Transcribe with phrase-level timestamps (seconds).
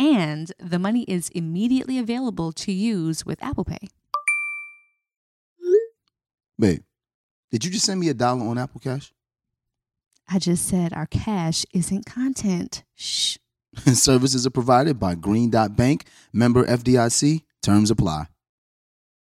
[0.00, 3.88] And the money is immediately available to use with Apple Pay.
[6.58, 6.82] Babe,
[7.50, 9.12] did you just send me a dollar on Apple Cash?
[10.26, 12.82] I just said our cash isn't content.
[12.94, 13.36] Shh.
[13.92, 17.42] Services are provided by Green Dot Bank, member FDIC.
[17.62, 18.24] Terms apply.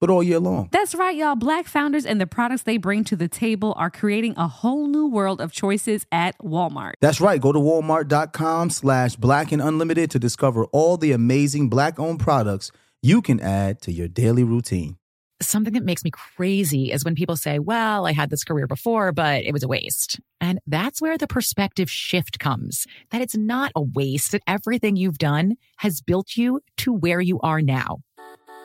[0.00, 0.68] but all year long.
[0.72, 1.36] That's right, y'all.
[1.36, 5.06] Black founders and the products they bring to the table are creating a whole new
[5.06, 6.94] world of choices at Walmart.
[7.00, 7.40] That's right.
[7.40, 12.70] Go to walmart.com slash black and unlimited to discover all the amazing black owned products
[13.02, 14.96] you can add to your daily routine.
[15.40, 19.12] Something that makes me crazy is when people say, well, I had this career before,
[19.12, 20.18] but it was a waste.
[20.40, 25.18] And that's where the perspective shift comes that it's not a waste, that everything you've
[25.18, 27.98] done has built you to where you are now.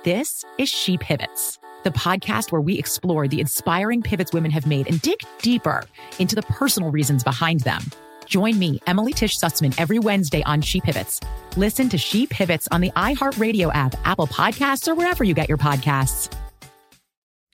[0.03, 4.85] This is She Pivots, the podcast where we explore the inspiring pivots women have made
[4.89, 5.85] and dig deeper
[6.19, 7.81] into the personal reasons behind them.
[8.25, 11.21] Join me, Emily Tish Sussman, every Wednesday on She Pivots.
[11.55, 15.57] Listen to She Pivots on the iHeartRadio app, Apple Podcasts, or wherever you get your
[15.57, 16.29] podcasts.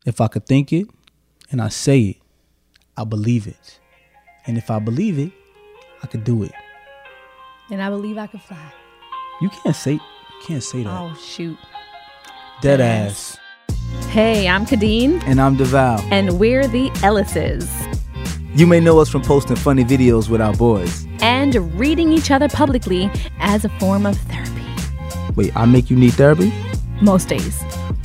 [0.07, 0.87] If I could think it
[1.51, 2.17] and I say it,
[2.97, 3.79] I believe it.
[4.47, 5.31] And if I believe it,
[6.01, 6.53] I could do it.
[7.69, 8.73] And I believe I could fly.
[9.39, 9.99] You can't say you
[10.41, 10.99] can't say that.
[10.99, 11.55] Oh shoot.
[12.61, 13.37] Dead ass.
[14.09, 15.23] Hey, I'm Kadeen.
[15.23, 16.01] And I'm DeVal.
[16.11, 17.69] And we're the Ellises.
[18.53, 21.07] You may know us from posting funny videos with our boys.
[21.21, 23.09] And reading each other publicly
[23.39, 24.65] as a form of therapy.
[25.35, 26.51] Wait, I make you need therapy?
[27.01, 27.63] Most days.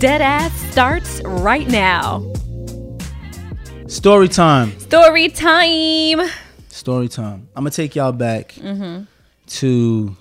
[0.00, 2.24] Dead Ass starts right now.
[3.86, 4.80] Story time.
[4.80, 6.26] Story time.
[6.68, 7.48] Story time.
[7.54, 9.04] I'm gonna take y'all back mm-hmm.
[9.46, 10.16] to.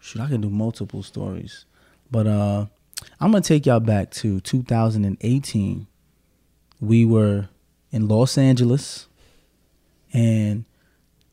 [0.00, 1.64] Shoot, I can do multiple stories,
[2.10, 2.66] but uh,
[3.20, 5.86] I'm gonna take y'all back to 2018.
[6.82, 7.48] We were
[7.90, 9.06] in Los Angeles,
[10.12, 10.66] and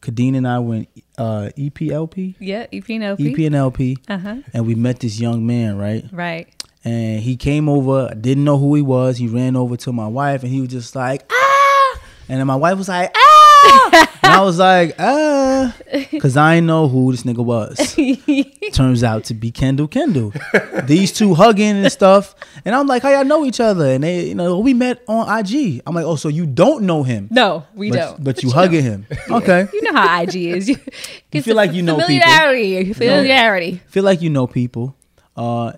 [0.02, 0.88] Kadeen and I went
[1.18, 2.36] uh, EPLP.
[2.40, 3.36] Yeah, EPNLP.
[3.36, 3.98] EPNLP.
[4.08, 4.36] Uh-huh.
[4.54, 6.06] And we met this young man, right?
[6.14, 6.48] Right
[6.84, 8.10] and he came over.
[8.12, 9.18] I didn't know who he was.
[9.18, 12.02] He ran over to my wife, and he was just like, ah!
[12.30, 14.20] And then my wife was like, ah!
[14.24, 15.76] and I was like, ah,
[16.12, 17.96] because I didn't know who this nigga was.
[18.74, 20.34] Turns out to be Kendall Kyndall.
[20.86, 22.36] These two hugging and stuff,
[22.66, 23.86] and I'm like, how y'all know each other?
[23.86, 25.82] And they, you know, we met on IG.
[25.86, 27.28] I'm like, oh, so you don't know him?
[27.32, 28.24] No, we but, don't.
[28.24, 29.06] But, you hugging him?
[29.30, 29.68] Okay.
[29.72, 30.70] You know how IG is.
[30.70, 30.78] You,
[31.32, 32.94] you feel like you know familiarity, people.
[32.96, 33.82] Familiarity.
[33.88, 34.96] Feel like you know people.
[35.38, 35.74] Uh,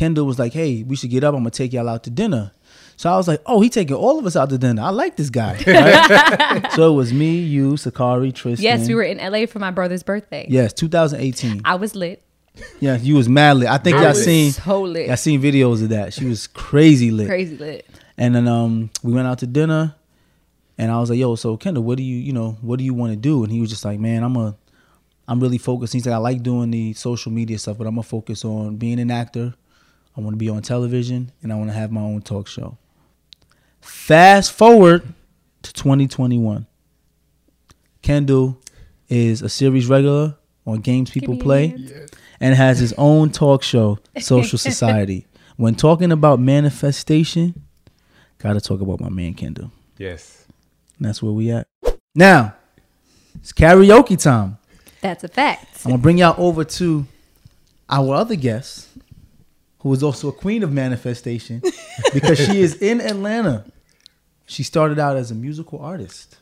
[0.00, 1.34] Kendall was like, "Hey, we should get up.
[1.34, 2.52] I'm gonna take y'all out to dinner."
[2.96, 4.80] So I was like, "Oh, he taking all of us out to dinner.
[4.80, 6.72] I like this guy." Right?
[6.72, 8.64] so it was me, you, Sakari, Tristan.
[8.64, 10.46] Yes, we were in LA for my brother's birthday.
[10.48, 11.60] Yes, 2018.
[11.66, 12.22] I was lit.
[12.80, 13.68] Yeah, you was mad lit.
[13.68, 15.10] I think I y'all seen so lit.
[15.10, 16.14] I seen videos of that.
[16.14, 17.28] She was crazy lit.
[17.28, 17.86] Crazy lit.
[18.16, 19.94] And then um we went out to dinner
[20.78, 22.94] and I was like, "Yo, so Kendall, what do you, you know, what do you
[22.94, 24.56] want to do?" And he was just like, "Man, I'm a
[25.28, 25.92] I'm really focused.
[25.92, 28.98] He's like, I like doing the social media stuff, but I'm gonna focus on being
[28.98, 29.54] an actor
[30.20, 32.76] I want to be on television and I want to have my own talk show.
[33.80, 35.02] Fast forward
[35.62, 36.66] to 2021.
[38.02, 38.60] Kendall
[39.08, 40.36] is a series regular
[40.66, 41.74] on Games People Play.
[42.40, 45.26] and has his own talk show, Social Society.
[45.56, 47.62] When talking about manifestation,
[48.38, 49.70] gotta talk about my man Kendall.
[49.98, 50.46] Yes.
[50.98, 51.68] And that's where we at.
[52.14, 52.54] Now,
[53.36, 54.58] it's karaoke time.
[55.02, 55.84] That's a fact.
[55.84, 57.06] I'm gonna bring y'all over to
[57.88, 58.88] our other guest,
[59.80, 61.62] who is also a queen of manifestation,
[62.12, 63.64] because she is in Atlanta.
[64.46, 66.36] She started out as a musical artist.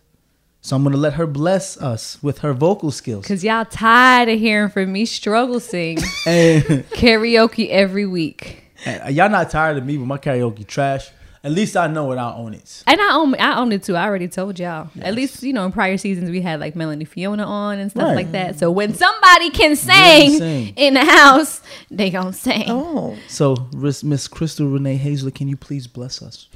[0.60, 3.26] So I'm gonna let her bless us with her vocal skills.
[3.26, 8.64] Cause y'all tired of hearing from me struggle sing And, karaoke every week.
[8.84, 11.10] and y'all not tired of me, but my karaoke trash.
[11.44, 12.16] At least I know it.
[12.16, 12.82] I own it.
[12.86, 13.94] And I own I own it too.
[13.96, 14.88] I already told y'all.
[15.00, 18.02] At least you know in prior seasons we had like Melanie Fiona on and stuff
[18.08, 18.16] Right.
[18.16, 18.58] like that.
[18.58, 20.72] So when somebody can sing, sing.
[20.76, 22.64] in the house, they gonna sing.
[22.68, 26.48] Oh, So Miss Miss Crystal Renee Hayslett, can you please bless us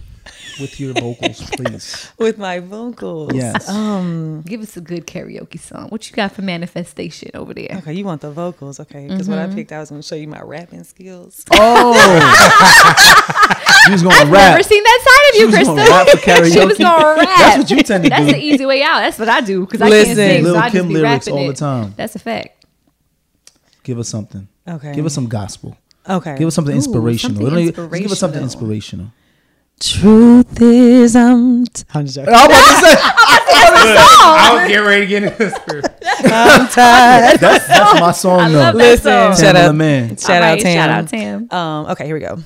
[0.61, 2.13] with your vocals, please?
[2.19, 3.33] with my vocals.
[3.35, 3.69] Yes.
[3.69, 4.43] Um.
[4.43, 5.89] Give us a good karaoke song.
[5.89, 7.69] What you got for manifestation over there?
[7.79, 9.07] Okay, you want the vocals, okay?
[9.09, 9.53] Because what Mm-hmm.
[9.53, 11.45] I picked, I was going to show you my rapping skills.
[11.53, 11.93] Oh,
[13.87, 14.53] you was gonna rap.
[14.53, 15.77] Never seen that side of She you, was Crystal.
[15.77, 16.53] gonna rap for karaoke.
[16.61, 17.29] she was gonna rap.
[17.39, 18.27] That's what you tend to That's do.
[18.27, 19.01] That's the easy way out.
[19.01, 20.17] That's what I do because I Listen.
[20.17, 20.45] can't sing.
[20.45, 21.47] Lil' so I just Kim be lyrics all it.
[21.49, 21.95] the time.
[21.97, 22.65] That's a fact.
[23.83, 24.47] Give us something.
[24.69, 24.95] Okay.
[24.95, 25.77] Give us some gospel.
[26.09, 26.37] Okay.
[26.39, 27.37] Give us something Ooh, inspirational.
[27.37, 29.13] something Don't even- just give us something inspirational.
[29.83, 30.45] Inspirational.
[30.45, 31.65] Truth is, I'm.
[31.67, 32.35] T- I'm just joking.
[32.35, 32.95] I was about to say,
[34.25, 35.55] I was getting ready to get into this.
[35.57, 35.85] spirit.
[36.25, 37.41] I'm tired.
[37.41, 38.59] that's, that's my song I though.
[38.59, 39.33] love that Listen, song.
[39.37, 40.17] shout Tamala out, Man.
[40.17, 40.77] shout All out, right, Tam.
[40.77, 41.49] Shout out Tam.
[41.51, 42.39] Um, okay, here we go.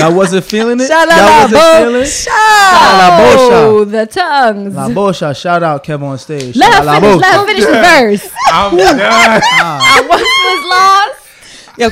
[0.00, 0.90] Y'all wasn't feeling it?
[0.90, 2.26] Shalala Y'all wasn't bo- feeling it?
[2.28, 4.74] Oh, the tongues.
[4.74, 5.34] La Bosha.
[5.34, 6.56] Shout out Kevin on stage.
[6.56, 7.20] Let her finish.
[7.22, 8.28] Let her finish the verse.
[8.52, 9.00] I'm done.
[9.00, 11.18] I once was lost.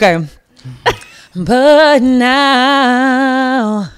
[0.00, 0.18] okay.
[1.36, 3.90] but now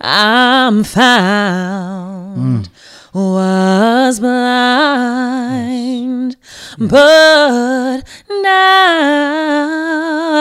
[0.00, 2.68] I'm found.
[3.14, 6.36] Was blind,
[6.78, 8.00] but
[8.30, 9.68] now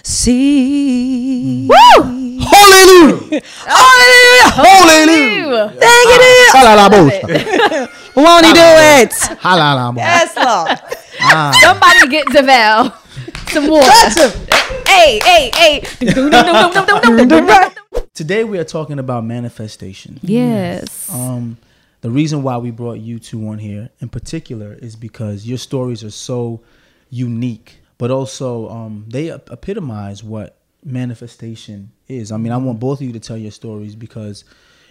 [0.07, 1.67] see.
[1.67, 2.03] Woo!
[2.39, 3.41] Hallelujah.
[3.65, 4.47] Hallelujah!
[4.55, 5.75] Hallelujah.
[5.77, 6.21] Thank you,
[6.53, 6.87] Hala La
[8.15, 9.13] Won't he do it?
[9.39, 9.97] Hala La Bosha.
[9.97, 10.79] Yes, Lord.
[11.61, 12.93] Somebody get Deval
[13.49, 14.29] some water.
[14.87, 15.81] hey, hey, hey.
[18.13, 20.19] Today we are talking about manifestation.
[20.23, 21.09] yes.
[21.13, 21.57] Um,
[22.01, 26.03] the reason why we brought you two on here in particular is because your stories
[26.03, 26.61] are so
[27.09, 32.31] unique, but also um, they epitomize what manifestation is.
[32.31, 34.43] I mean, I want both of you to tell your stories because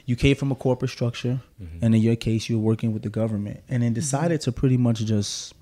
[0.05, 1.85] you came from a corporate structure, mm-hmm.
[1.85, 3.95] and in your case, you were working with the government, and then mm-hmm.
[3.95, 5.55] decided to pretty much just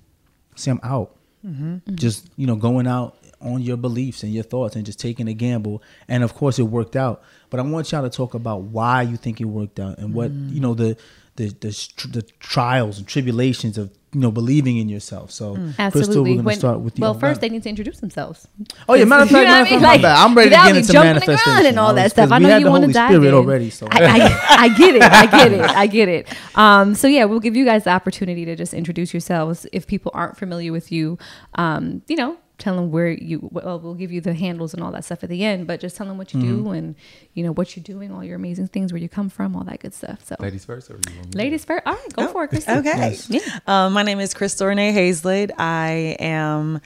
[0.55, 1.15] say, "I'm out."
[1.45, 1.95] Mm-hmm.
[1.95, 5.33] Just you know, going out on your beliefs and your thoughts, and just taking a
[5.33, 5.81] gamble.
[6.07, 7.23] And of course, it worked out.
[7.49, 10.31] But I want y'all to talk about why you think it worked out, and what
[10.31, 10.53] mm.
[10.53, 10.97] you know the
[11.35, 15.29] the the, the trials and tribulations of you know believing in yourself.
[15.29, 15.55] So,
[15.91, 17.01] Crystal, we're gonna start with you.
[17.01, 18.47] well, first they need to introduce themselves.
[18.87, 20.01] Oh yeah, matter of fact, know matter what of I mean?
[20.03, 22.31] like, I'm ready to get into manifestation and all that stuff.
[22.31, 23.33] I know you want to dive Spirit in.
[23.33, 23.69] already.
[23.69, 25.03] So I, I, I get it.
[25.03, 25.61] I get it.
[25.61, 26.27] I get it.
[26.55, 29.67] Um, so yeah, we'll give you guys the opportunity to just introduce yourselves.
[29.73, 31.17] If people aren't familiar with you,
[31.55, 33.47] um, you know, tell them where you.
[33.51, 35.67] Well, we'll give you the handles and all that stuff at the end.
[35.67, 36.63] But just tell them what you Mm-hmm.
[36.63, 36.95] do and
[37.33, 39.79] you know what you're doing, all your amazing things, where you come from, all that
[39.79, 40.25] good stuff.
[40.25, 41.85] So, Ladies first, or you want me to- ladies first.
[41.85, 42.77] All right, go for it, Kristen.
[42.79, 43.17] Okay.
[43.29, 43.39] Yeah.
[43.67, 45.51] Um, my name is Crystal Renee Hayslett.
[45.57, 46.81] I am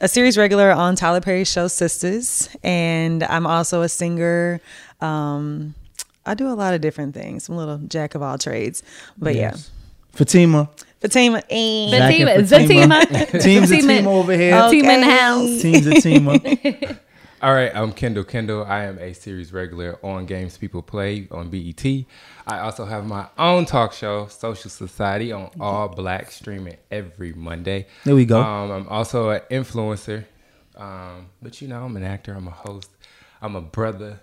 [0.00, 4.60] a series regular on Tyler Perry's show Sistas, and I'm also a singer.
[5.00, 5.74] Um,
[6.24, 7.48] I do a lot of different things.
[7.48, 8.82] I'm a little jack of all trades.
[9.16, 9.70] But Yes.
[10.12, 10.68] Fatima,
[11.90, 12.42] yeah, Fatima.
[12.42, 13.06] Jack Fatima, and Fatima.
[13.06, 13.42] Fatima.
[13.42, 14.54] Team's a team over here.
[14.54, 15.62] Uh, Team in the house.
[15.62, 16.28] Team's a team.
[17.42, 18.66] All right, I'm Kendall Kyndall.
[18.66, 21.84] I am a series regular on Games People Play on BET.
[22.46, 27.88] I also have my own talk show, Social Society, on All Black, streaming every Monday.
[28.04, 28.40] There we go.
[28.40, 30.24] Um, I'm also an influencer,
[30.76, 32.32] um, but you know, I'm an actor.
[32.32, 32.90] I'm a host.
[33.42, 34.18] I'm a brother.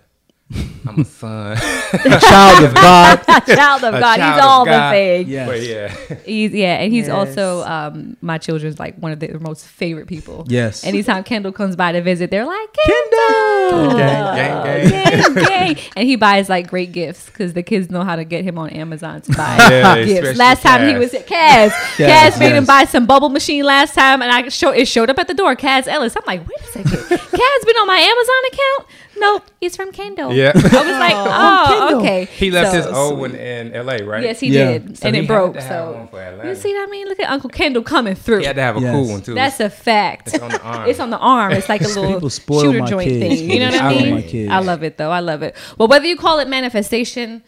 [0.86, 1.52] I'm a son.
[1.94, 3.18] A child of God.
[3.28, 4.16] A child of A God.
[4.16, 4.90] child he's of all God.
[4.92, 5.28] the things.
[5.30, 5.48] Yes.
[5.48, 6.16] But yeah.
[6.26, 7.14] He's yeah, and he's Yes.
[7.14, 10.44] also um my children's like one of their most favorite people.
[10.48, 10.84] Yes.
[10.84, 13.70] Anytime Kendall comes by to visit, they're like Kendall.
[13.70, 15.34] Kendall, Gang, gang, gang.
[15.34, 15.76] gang, gang.
[15.96, 18.68] and he buys like great gifts because the kids know how to get him on
[18.70, 20.38] Amazon to buy Yeah, gifts.
[20.38, 23.94] Last time he was at Kaz, Kaz Kaz, made him buy some bubble machine last
[23.94, 25.56] time, and I show it showed up at the door.
[25.56, 26.14] Kaz Ellis.
[26.14, 28.86] I'm like, wait a second, Kaz been on my Amazon account?
[29.16, 30.32] Nope, he's from Kendall.
[30.32, 30.52] Yeah.
[30.54, 32.00] I was like, oh, Kendall.
[32.00, 32.24] okay.
[32.26, 34.22] He left So- his old one in LA, right?
[34.22, 34.72] Yes, he Yeah.
[34.78, 35.60] did, So and he it broke.
[35.60, 36.48] So one for Atlanta.
[36.48, 37.06] you see what I mean?
[37.08, 38.40] Look at Uncle Kendall coming through.
[38.40, 38.92] He had to have a Yes.
[38.92, 39.34] cool one too.
[39.34, 40.28] That's a fact.
[40.34, 40.88] It's on the arm.
[40.90, 41.52] It's on the arm.
[41.52, 43.40] It's like a little People spoil shooter my joint kids.
[43.40, 43.50] thing.
[43.50, 44.14] You know what I spoil mean?
[44.14, 44.50] my kids.
[44.50, 45.10] I love it though.
[45.10, 45.54] I love it.
[45.78, 47.42] Well, whether you call it manifestation,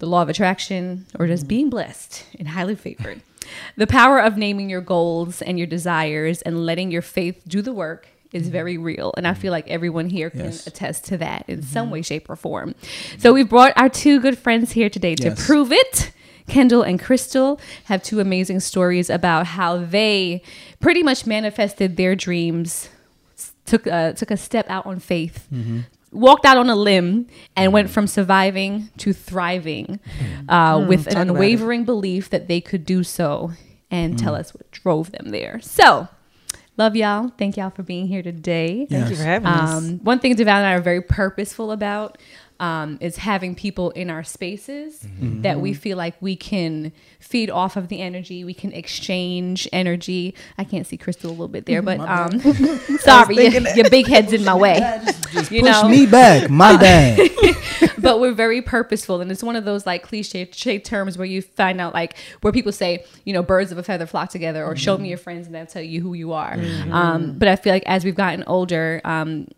[0.00, 3.22] the law of attraction, or just being blessed and highly favored,
[3.76, 7.72] the power of naming your goals and your desires and letting your faith do the
[7.72, 8.52] work is mm-hmm.
[8.52, 9.12] very real.
[9.16, 9.40] And I mm-hmm.
[9.40, 10.66] feel like everyone here can Yes.
[10.66, 11.92] attest to that in some mm-hmm.
[11.94, 12.74] way, shape, or form.
[13.18, 15.46] So we've brought our two good friends here today to Yes.
[15.46, 16.12] prove it.
[16.48, 20.42] Kendall and Crystal have two amazing stories about how they
[20.80, 22.88] pretty much manifested their dreams,
[23.64, 25.48] took uh, took a step out on faith,
[26.10, 30.00] walked out on a limb, and went from surviving to thriving
[30.48, 31.30] uh, mm, with an talk about it.
[31.30, 33.52] unwavering belief that they could do so.
[33.90, 34.40] And tell mm.
[34.40, 35.60] us what drove them there.
[35.60, 36.08] So,
[36.82, 37.32] love y'all.
[37.38, 38.86] Thank y'all for being here today.
[38.90, 39.72] Thank you for having us.
[39.72, 42.18] Um, one thing Deval and I are very purposeful about
[42.60, 45.42] um, is having people in our spaces Mm-hmm.
[45.42, 48.44] that we feel like we can feed off of the energy.
[48.44, 50.34] We can exchange energy.
[50.58, 52.40] I can't see Crystal a little bit there, but um,
[52.98, 54.76] sorry, your, your big head's in my way.
[55.50, 56.50] you Push me back.
[56.50, 57.30] My bad.
[57.98, 61.42] but we're very purposeful and it's one of those like cliche cliche terms where you
[61.42, 64.76] find out like where people say you know birds of a feather flock together or
[64.76, 66.56] show me your friends and they'll tell you who you are
[66.90, 69.48] um, but i feel like as we've gotten older um,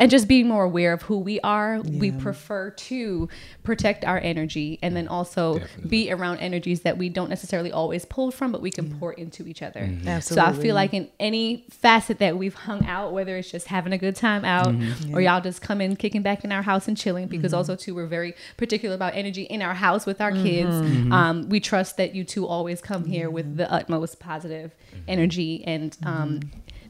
[0.00, 1.80] and just being more aware of who we are.
[1.82, 3.28] We prefer to
[3.62, 8.30] protect our energy and then also be around energies that we don't necessarily always pull
[8.30, 9.80] from but we can pour into each other.
[9.80, 10.20] Mm-hmm.
[10.20, 13.92] So i feel like in any facet that we've hung out whether it's just having
[13.92, 15.14] a good time out mm-hmm.
[15.14, 17.58] or y'all just come in kicking back in our house and chilling because mm-hmm.
[17.58, 20.70] also too we're very particular about energy in our house with our kids.
[21.12, 24.74] Um, we trust that you two always come here with the utmost positive
[25.06, 26.40] energy and um,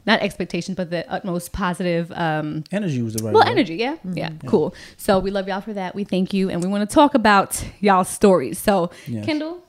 [0.05, 3.51] not expectations but the utmost positive um, Energy was the right well, word.
[3.51, 4.73] energy, yeah, yeah, cool.
[4.97, 5.93] So we love y'all for that.
[5.95, 8.57] We thank you, and we want to talk about y'all stories.
[8.59, 9.25] So, Yes.
[9.25, 9.63] Kendall,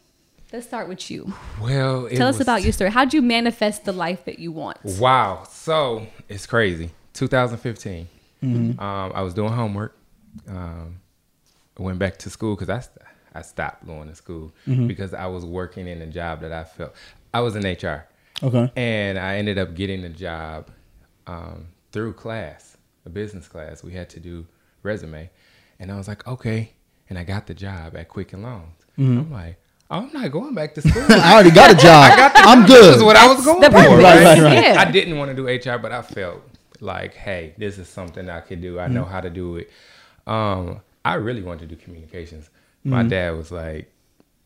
[0.52, 1.32] let's start with you.
[1.60, 2.90] well, it Tell us was- about your story.
[2.90, 4.78] How'd you manifest the life that you want?
[4.84, 5.44] Wow.
[5.50, 6.90] So it's crazy.
[7.14, 8.08] 2015.
[8.42, 8.80] Mm-hmm.
[8.80, 9.96] Um, I was doing homework.
[10.48, 10.96] Um,
[11.78, 12.98] I went back to school because I, st-
[13.34, 14.86] I stopped going to school Mm-hmm.
[14.86, 16.94] because I was working in a job that I felt
[17.32, 18.06] I was in HR.
[18.42, 18.70] Okay.
[18.76, 20.70] And I ended up getting a job
[21.26, 23.82] um, through class, a business class.
[23.84, 24.46] We had to do
[24.82, 25.30] resume.
[25.78, 26.72] And I was like, okay.
[27.08, 28.66] And I got the job at Quicken Loans.
[28.98, 29.56] I'm like,
[29.90, 31.04] oh, I'm not going back to school.
[31.08, 32.32] I already got a job.
[32.34, 32.84] I'm good.
[32.84, 33.76] This is what I was going the for.
[33.76, 34.24] Right?
[34.24, 34.64] Right, right.
[34.64, 34.76] Yeah.
[34.78, 36.42] I didn't want to do HR, but I felt
[36.80, 38.78] like, hey, this is something I could do.
[38.78, 39.70] I know how to do it.
[40.26, 42.50] Um, I really wanted to do communications.
[42.84, 43.92] My dad was like,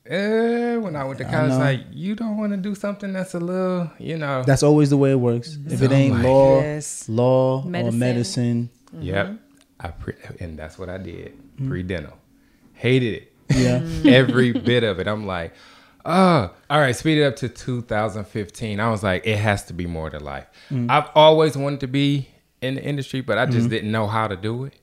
[0.09, 1.59] eh, when I went to college, know.
[1.59, 4.43] like, you don't want to do something that's a little, you know.
[4.45, 5.57] That's always the way it works.
[5.57, 5.73] Mm-hmm.
[5.73, 7.09] If it ain't my law, Yes.
[7.09, 7.95] law Medicine.
[7.95, 9.03] or medicine, mm-hmm.
[9.03, 9.39] Yep.
[9.81, 11.33] I pre- and that's what I did.
[11.37, 11.69] Mm-hmm.
[11.69, 12.17] Pre dental.
[12.75, 13.33] Hated it.
[13.55, 14.11] yeah.
[14.13, 15.07] Every bit of it.
[15.07, 15.53] I'm like,
[16.05, 18.81] oh, all right, speed it up to 2015.
[18.81, 20.47] I was like, it has to be more to life.
[20.71, 20.91] Mm.
[20.91, 22.29] I've always wanted to be
[22.61, 24.75] in the industry, but I just didn't know how to do it.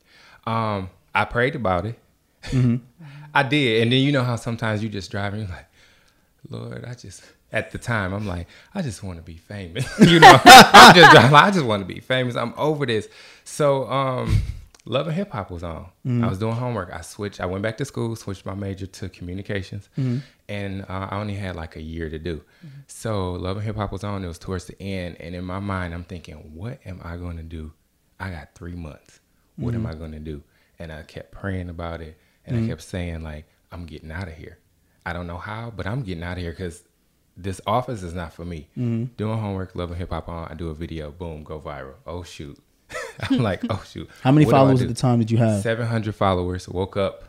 [0.45, 1.99] Um, I prayed about it.
[3.33, 3.83] I did.
[3.83, 5.67] And then you know how sometimes you just drive and you're like,
[6.49, 9.87] Lord, I just at the time I'm like, I just want to be famous.
[9.99, 12.35] you know, I'm just driving, I just want to be famous.
[12.35, 13.07] I'm over this.
[13.43, 14.41] So um
[14.85, 15.85] Love and Hip Hop was on.
[16.25, 16.91] I was doing homework.
[16.91, 17.39] I switched.
[17.39, 19.87] I went back to school, switched my major to communications,
[20.49, 22.41] and uh, I only had like a year to do.
[22.87, 24.25] So Love and Hip Hop was on.
[24.25, 27.37] It was towards the end, and in my mind, I'm thinking, what am I going
[27.37, 27.71] to do?
[28.19, 29.21] I got three months.
[29.55, 30.43] What am I going to do?
[30.79, 32.67] And I kept praying about it, and I mm.
[32.67, 34.59] kept saying like, I'm getting out of here.
[35.05, 36.83] I don't know how, but I'm getting out of here because
[37.35, 38.69] this office is not for me.
[38.77, 39.05] Mm-hmm.
[39.17, 40.49] Doing homework, Love and Hip Hop on.
[40.49, 41.95] I do a video, boom, go viral.
[42.05, 42.57] Oh shoot.
[43.29, 44.09] I'm like, oh shoot.
[44.21, 45.61] How many What followers at the time did you have?
[45.61, 46.69] 700 followers.
[46.69, 47.23] Woke up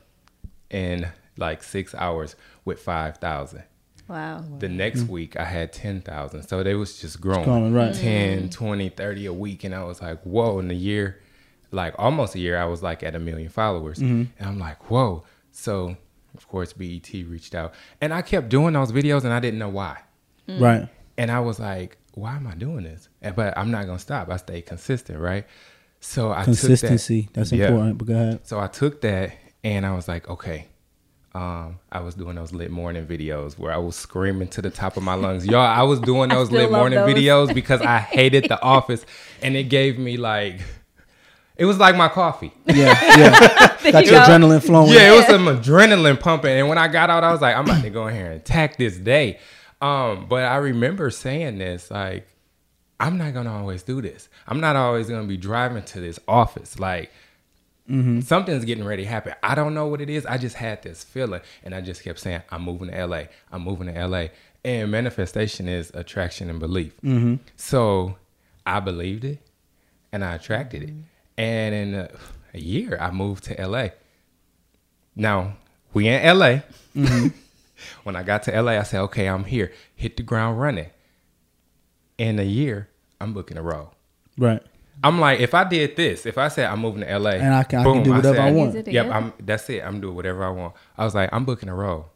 [0.70, 3.64] in like six hours with 5,000.
[4.08, 4.44] Wow.
[4.58, 5.08] The next mm.
[5.08, 6.46] week I had 10,000.
[6.46, 7.44] So they was just growing.
[7.44, 7.92] Growing, right.
[7.92, 8.00] Mm.
[8.00, 9.64] 10, 20, 30 a week.
[9.64, 10.58] And I was like, whoa.
[10.58, 11.20] In a year,
[11.74, 13.98] like almost a year, I was like at a million followers.
[13.98, 15.24] And I'm like, whoa.
[15.52, 15.96] So,
[16.36, 17.74] of course, BET reached out.
[18.00, 19.98] And I kept doing those videos and I didn't know why.
[20.48, 20.88] Right.
[21.18, 23.08] And I was like, why am I doing this?
[23.22, 24.28] And- But I'm not going to stop.
[24.30, 25.46] I stay consistent, right?
[26.00, 27.22] So I Consistency.
[27.22, 27.68] Took that, That's Yeah.
[27.68, 27.98] important.
[27.98, 28.46] But go ahead.
[28.46, 30.66] So I took that and I was like, okay.
[31.36, 34.96] Um, I was doing those lit morning videos where I was screaming to the top
[34.96, 35.44] of my lungs.
[35.50, 37.12] Y'all, I was doing those still lit morning those.
[37.12, 39.04] videos because I hated the office
[39.42, 40.60] and it gave me like
[41.56, 42.52] it was like my coffee.
[42.66, 43.76] Yeah, yeah.
[43.92, 44.20] Got your go.
[44.22, 44.92] adrenaline flowing.
[44.92, 46.50] Yeah, it was some adrenaline pumping.
[46.50, 48.34] And when I got out, I was like, I'm about to go in here and
[48.34, 49.38] attack this day.
[49.80, 52.26] Um, but I remember saying this, like,
[52.98, 54.28] I'm not gonna always do this.
[54.48, 56.78] I'm not always gonna be driving to this office.
[56.78, 57.12] Like,
[57.88, 58.20] mm-hmm.
[58.20, 59.34] something's getting ready to happen.
[59.42, 60.26] I don't know what it is.
[60.26, 63.24] I just had this feeling, and I just kept saying, I'm moving to LA.
[63.52, 64.28] I'm moving to LA.
[64.64, 66.96] And manifestation is attraction and belief.
[67.02, 67.34] Mm-hmm.
[67.56, 68.16] So
[68.64, 69.40] I believed it,
[70.10, 70.90] and I attracted it.
[70.90, 71.00] Mm-hmm.
[71.36, 72.10] And in a,
[72.54, 73.88] a year, I moved to LA.
[75.16, 75.56] Now
[75.92, 76.58] we in LA.
[78.04, 79.72] when I got to LA, I said, "Okay, I'm here.
[79.94, 80.90] Hit the ground running."
[82.18, 82.88] In a year,
[83.20, 83.92] I'm booking a role.
[84.38, 84.62] Right.
[85.02, 87.64] I'm like, if I did this, if I said I'm moving to LA, And I
[87.64, 88.72] can- I can do whatever I want.
[88.74, 89.12] Get it Yep, together.
[89.26, 89.32] I'm.
[89.40, 89.82] That's it.
[89.84, 90.74] I'm doing whatever I want.
[90.96, 92.10] I was like, I'm booking a role.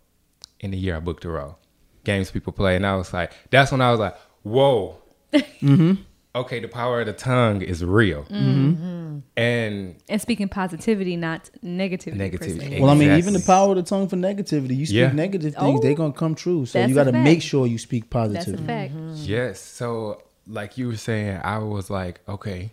[0.61, 1.59] In a year, I booked a role.
[2.05, 4.97] Games people play, and I was like, that's when I was like, whoa.
[5.33, 5.95] Mm-hmm.
[6.35, 8.23] Okay, the power of the tongue is real.
[8.25, 8.98] Mm-hmm.
[9.37, 12.17] And And speaking positivity, not negativity.
[12.17, 12.61] Negativity.
[12.71, 12.81] se.
[12.81, 14.77] Well, I mean, even the power of the tongue for negativity.
[14.77, 15.13] You speak Yeah.
[15.13, 16.67] negative things, Oh, they gonna come true.
[16.67, 18.67] So you got to make sure you speak That's a positive.
[18.67, 18.93] fact.
[19.17, 19.61] Yes.
[19.61, 22.71] So, like you were saying, I was like, okay,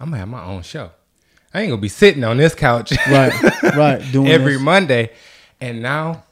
[0.00, 0.90] I'm gonna have my own show.
[1.52, 3.32] I ain't gonna be sitting on this couch Right,
[3.76, 4.02] right.
[4.12, 4.62] Doing every this.
[4.62, 5.10] Monday.
[5.60, 6.24] And now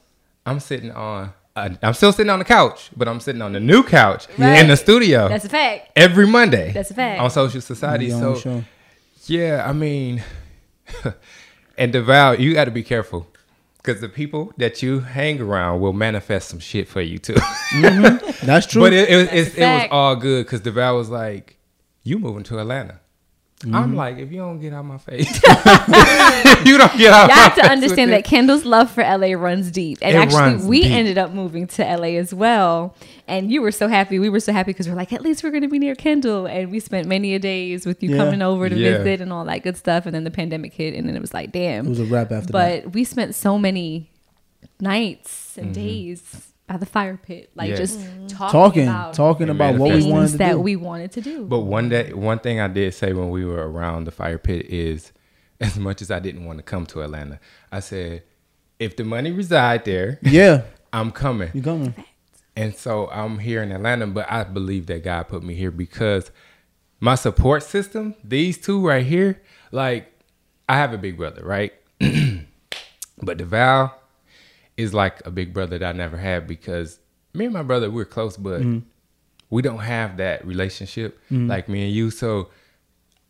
[0.45, 1.33] I'm sitting on.
[1.55, 4.59] Uh, I'm still sitting on the couch, but I'm sitting on the new couch Right.
[4.61, 5.91] in the studio That's a fact.
[5.95, 6.73] every Monday.
[6.73, 7.21] That's a fact.
[7.21, 8.09] on Social Society.
[8.11, 8.65] So show.
[9.27, 10.23] Yeah, I mean,
[11.79, 13.27] and Deval, you got to be careful
[13.79, 17.35] because the people that you hang around will manifest some shit for you too.
[17.35, 18.47] Mm-hmm.
[18.47, 18.83] That's true.
[18.83, 21.57] But it, it, was- That's it was all good because DeVal was like,
[22.03, 23.01] "You moving to Atlanta?"
[23.63, 23.75] Mm-hmm.
[23.77, 25.27] I'm like, "If you don't get out my face,
[26.67, 29.71] you don't get out." Y'all my have to understand that Kendall's love for LA runs
[29.71, 29.99] deep.
[30.03, 30.91] And It actually, runs we deep.
[30.93, 32.95] ended up moving to LA as well.
[33.29, 34.19] And you were so happy.
[34.19, 36.47] We were so happy because we're like, at least we're going to be near Kendall.
[36.47, 38.17] And we spent many a days with you Yeah.
[38.19, 38.99] coming over to Yeah.
[38.99, 40.07] visit and all that good stuff.
[40.07, 40.95] And then the pandemic hit.
[40.95, 41.87] And then it was like, damn.
[41.87, 42.83] it was a wrap after that.
[42.85, 44.11] but we spent so many
[44.81, 47.77] nights and days by the fire pit, like Yeah.
[47.77, 48.29] just mm-hmm.
[48.29, 50.61] talking, Talking, about talking about what we wanted things to that do.
[50.61, 51.45] we wanted to do.
[51.45, 54.67] But one day, one thing I did say when we were around the fire pit
[54.67, 55.13] is,
[55.61, 58.23] as much as I didn't want to come to Atlanta, I said,
[58.79, 60.63] "If the money reside there, yeah,
[60.95, 61.95] I'm coming." you coming?
[62.57, 66.31] And so I'm here in Atlanta, but I believe that God put me here because
[67.01, 69.43] my support system, these two right here,
[69.73, 70.11] like
[70.71, 71.73] I have a big brother, right?
[72.01, 73.93] but DeVal
[74.77, 76.99] is like a big brother that I never had because
[77.35, 78.63] me and my brother, we're close, but
[79.51, 82.11] we don't have that relationship like me and you.
[82.11, 82.49] So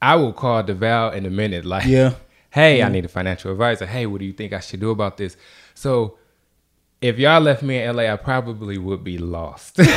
[0.00, 2.14] I will call DeVal in a minute, like, Yeah.
[2.50, 3.86] hey, I need a financial advisor.
[3.86, 5.36] Hey, what do you think I should do about this?
[5.74, 6.18] So
[7.00, 9.78] if y'all left me in LA, I probably would be lost.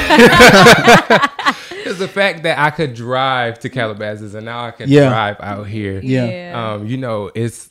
[1.88, 5.10] It's the fact that I could drive to Calabasas and now I can Yeah.
[5.10, 6.00] drive out here.
[6.04, 6.74] Yeah.
[6.74, 7.70] Um, you know, it's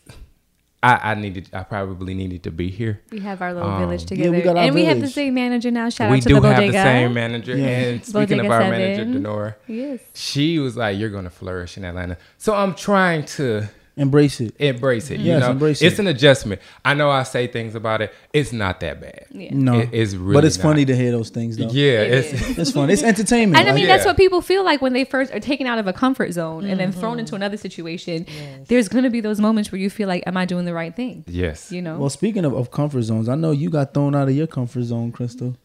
[0.85, 3.01] I, I needed I probably needed to be here.
[3.11, 4.31] we have our little Um, village yeah, together.
[4.33, 5.15] we got our and we have the village.
[5.15, 5.89] same manager now.
[5.89, 6.73] Shout we out to do the have bodega.
[6.73, 7.57] the same manager.
[7.57, 7.67] Yeah.
[7.67, 8.79] And speaking of Bodega our Seven.
[8.79, 10.01] manager, Denora, Yes.
[10.15, 12.17] she was like, You're gonna flourish in Atlanta.
[12.39, 14.57] So I'm trying to Embrace it.
[14.59, 15.21] embrace it.
[15.21, 16.03] You Yes, know, embrace it's it.
[16.03, 16.61] an adjustment.
[16.85, 18.13] I know I say things about it.
[18.33, 19.27] It's not that bad.
[19.31, 19.51] Yeah.
[19.53, 20.63] No, It- it's really but it's not.
[20.65, 21.69] funny to hear those things though.
[21.71, 22.91] Yeah, It it's it's fun.
[22.91, 23.61] It's entertainment.
[23.61, 25.79] And I mean, Like, that's what people feel like when they first are taken out
[25.79, 27.01] of a comfort zone and then Mm-hmm.
[27.01, 28.27] thrown into another situation.
[28.67, 30.95] There's going to be those moments where you feel like, am I doing the right
[30.95, 31.25] thing?
[31.29, 31.71] yes.
[31.71, 31.97] You know?
[31.99, 34.83] well, speaking of, of comfort zones, I know you got thrown out of your comfort
[34.83, 35.57] zone, Crystal.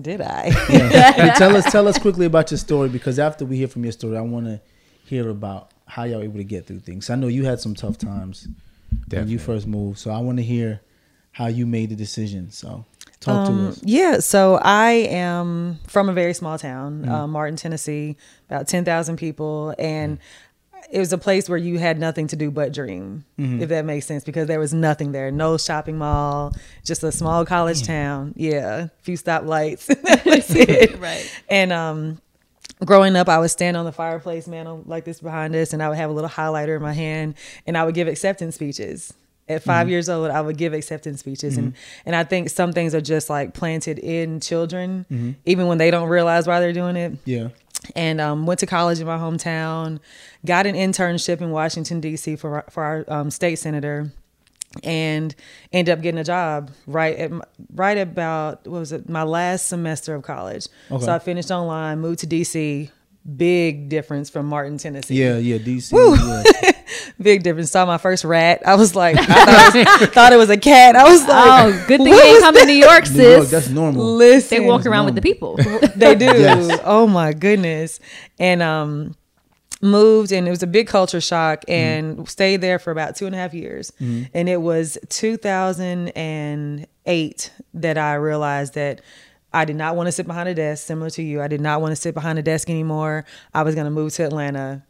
[0.00, 0.46] Did I?
[0.70, 1.12] Yeah.
[1.12, 3.92] Hey, tell us tell us quickly about your story because after we hear from your
[3.92, 4.60] story, I want to
[5.04, 7.10] hear about how y'all able to get through things.
[7.10, 8.48] I know you had some tough times
[9.08, 10.80] when you first moved, so I want to hear
[11.32, 12.50] how you made the decision.
[12.50, 12.84] So
[13.20, 13.80] talk to Um, us.
[13.84, 17.10] yeah, so I am from a very small town, Mm-hmm.
[17.10, 18.16] uh, Martin, Tennessee,
[18.48, 19.74] about 10,000 people.
[19.78, 20.18] And
[20.90, 23.62] it was a place where you had nothing to do but dream, Mm-hmm.
[23.62, 25.30] if that makes sense, because there was nothing there.
[25.30, 26.52] No shopping mall,
[26.84, 28.32] just a small college town.
[28.36, 29.86] Yeah, a few stoplights.
[30.02, 30.98] that was it.
[30.98, 31.30] Right.
[31.48, 32.20] And um,
[32.84, 35.88] growing up, I would stand on the fireplace mantle like this behind us, and I
[35.88, 37.34] would have a little highlighter in my hand,
[37.66, 39.12] and I would give acceptance speeches.
[39.48, 41.74] At 5 years old, I would give acceptance speeches, and
[42.06, 46.08] and I think some things are just like planted in children, even when they don't
[46.08, 47.48] realize why they're doing it Yeah.
[47.96, 49.98] and um, went to college in my hometown.
[50.46, 52.36] Got an internship in Washington D.C.
[52.36, 54.12] for our- for our um, state senator,
[54.84, 55.34] and
[55.72, 57.32] ended up getting a job right at
[57.74, 60.66] right about what was it my last semester of college.
[60.90, 61.04] Okay.
[61.04, 62.90] So I finished online, moved to D.C.
[63.36, 65.16] big difference from Martin, Tennessee.
[65.22, 65.92] Yeah, yeah, DC.
[65.92, 66.72] Yeah.
[67.22, 67.70] Big difference.
[67.70, 68.62] Saw my first rat.
[68.66, 70.96] I was like, I thought it was, thought it was a cat.
[70.96, 73.22] I was like, Oh, good thing what they ain't was come to New York, New
[73.22, 73.50] York, sis.
[73.50, 74.04] that's normal.
[74.14, 75.56] Listen, They walk around with the people.
[75.96, 76.24] they do.
[76.24, 76.80] Yes.
[76.82, 78.00] Oh my goodness.
[78.38, 79.14] And um
[79.82, 83.34] moved and it was a big culture shock and stayed there for about two and
[83.34, 83.92] a half years.
[84.34, 89.00] And it was 2008 that I realized that
[89.52, 91.42] I did not want to sit behind a desk, similar to you.
[91.42, 93.24] I did not want to sit behind a desk anymore.
[93.52, 94.84] I was going to move to Atlanta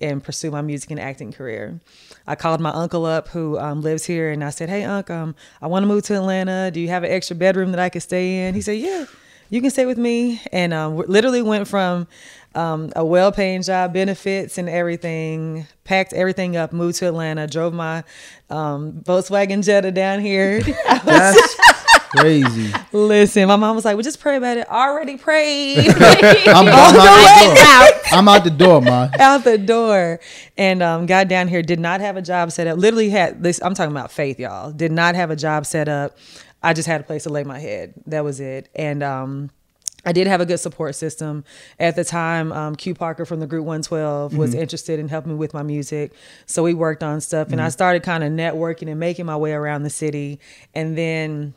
[0.00, 1.80] and pursue my music and acting career.
[2.26, 5.34] I called my uncle up who um, lives here and I said, Hey, uncle, um,
[5.62, 6.70] I want to move to Atlanta.
[6.70, 8.54] Do you have an extra bedroom that I could stay in?
[8.54, 9.06] He said, Yeah,
[9.50, 10.40] you can stay with me.
[10.52, 12.06] And um, literally went from
[12.54, 17.74] um, a well paying job, benefits and everything, packed everything up, moved to Atlanta, drove
[17.74, 18.04] my
[18.50, 20.60] um, Volkswagen Jetta down here.
[21.04, 21.56] That's
[22.16, 22.72] crazy.
[22.92, 24.68] Listen, my mom was like, Well, just pray about it.
[24.68, 25.78] Already prayed.
[26.46, 27.00] I'm, I'm, out the
[27.44, 28.18] door.
[28.18, 29.08] I'm out the door, ma.
[29.18, 30.20] out the door
[30.56, 33.60] and um, got down here did not have a job set up literally had this
[33.62, 36.16] i'm talking about faith y'all did not have a job set up
[36.62, 39.50] i just had a place to lay my head that was it and um,
[40.04, 41.44] I did have a good support system
[41.78, 42.52] at the time.
[42.52, 46.12] Um, Q Parker from the Group 112 was interested in helping me with my music,
[46.46, 49.52] so we worked on stuff, and I started kind of networking and making my way
[49.52, 50.40] around the city.
[50.74, 51.54] And then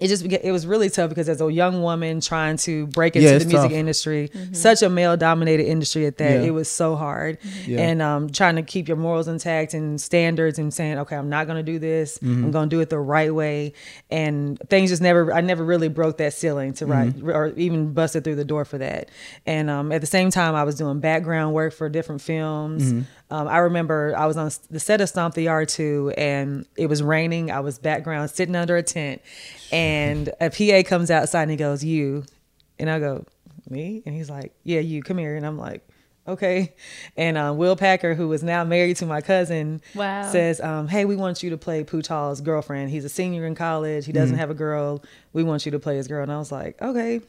[0.00, 3.26] it just it was really tough because as a young woman trying to break into
[3.28, 3.72] Yeah, the music tough.
[3.72, 6.46] industry, such a male dominated industry at that, Yeah.
[6.48, 7.38] it was so hard.
[7.66, 7.80] Yeah.
[7.80, 11.46] And um, trying to keep your morals intact and standards and saying, okay, I'm not
[11.46, 12.18] going to do this.
[12.18, 12.44] Mm-hmm.
[12.44, 13.72] I'm going to do it the right way.
[14.10, 17.30] And things just never, I never really broke that ceiling to write Mm-hmm.
[17.30, 19.08] or even busted through the door for that.
[19.46, 23.04] And um, at the same time, I was doing background work for different films.
[23.30, 23.34] Mm-hmm.
[23.34, 26.86] Um, I remember I was on the set of Stomp the Yard 2 and it
[26.86, 27.50] was raining.
[27.50, 29.20] I was background sitting under a tent
[29.70, 32.24] and a PA comes outside and he goes, You.
[32.78, 33.26] And I go,
[33.68, 34.02] Me?
[34.06, 35.36] And he's like, Yeah, you, come here.
[35.36, 35.86] And I'm like,
[36.26, 36.74] Okay.
[37.16, 40.30] And uh, Will Packer, who is now married to my cousin, Wow.
[40.30, 42.90] says, um, Hey, we want you to play Putal's girlfriend.
[42.90, 44.06] He's a senior in college.
[44.06, 45.02] He doesn't have a girl.
[45.32, 46.22] We want you to play his girl.
[46.22, 47.20] And I was like, Okay.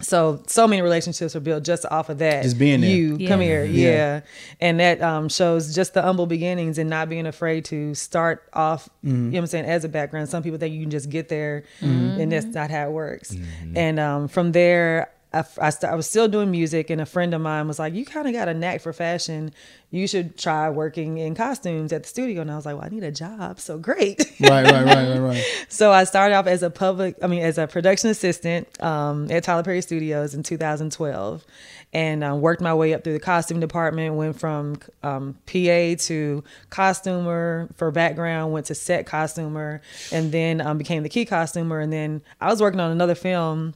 [0.00, 2.42] So so many relationships are built just off of that.
[2.42, 2.90] Just being there.
[2.90, 3.46] You come Yeah.
[3.46, 3.90] here, Yeah.
[3.90, 4.20] yeah.
[4.60, 8.88] And that um, shows just the humble beginnings and not being afraid to start off.
[9.02, 10.28] You know what I'm saying as a background.
[10.28, 13.36] Some people think you can just get there, and that's not how it works.
[13.74, 15.10] And um, from there.
[15.32, 17.94] I, I, st- I was still doing music, and a friend of mine was like,
[17.94, 19.52] "You kind of got a knack for fashion.
[19.90, 22.88] You should try working in costumes at the studio." And I was like, "Well, I
[22.88, 25.44] need a job, so great." Right, right, right, right, right.
[25.68, 29.44] So I started off as a public, I mean, as a production assistant um, at
[29.44, 31.44] Tyler Perry Studios in 2012,
[31.92, 34.14] and uh, worked my way up through the costume department.
[34.14, 38.52] Went from um, PA to costumer for background.
[38.52, 41.78] Went to set costumer, and then um, became the key costumer.
[41.78, 43.74] And then I was working on another film.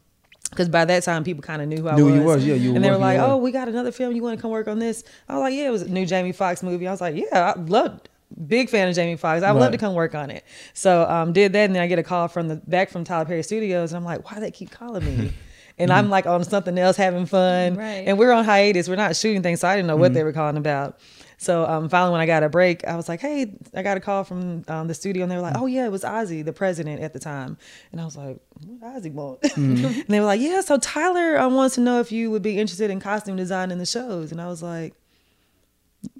[0.55, 2.15] Because by that time, people kind of knew who I Knew was.
[2.15, 4.15] you was, yeah, you and they were like, "Oh, we got another film.
[4.15, 6.07] You want to come work on this?" I was like, "Yeah." It was a new
[6.07, 6.87] Jamie Foxx movie.
[6.89, 8.09] I was like, "Yeah, I loved
[8.49, 9.43] big fan of Jamie Foxx.
[9.45, 10.45] I'd love to come work on it.
[10.73, 13.25] So um, did that, and then I get a call from the back from Tyler
[13.27, 15.33] Perry Studios, and I'm like, why do they keep calling me?
[15.77, 18.05] And I'm like on something else, having fun, Right.
[18.07, 18.89] and we're on hiatus.
[18.89, 20.15] We're not shooting things, so I didn't know what Mm-hmm.
[20.15, 21.01] they were calling about.
[21.39, 24.01] So um, finally, when I got a break, I was like, "Hey, I got a
[24.01, 26.53] call from um, the studio," and they were like, "Oh yeah, it was Ozzie, the
[26.53, 27.57] president at the time."
[27.93, 29.85] And I was like, "What Ozzie want?" Mm-hmm.
[29.85, 32.59] and they were like, "Yeah, so Tyler uh, wants to know if you would be
[32.59, 34.95] interested in costume design in the shows." And I was like,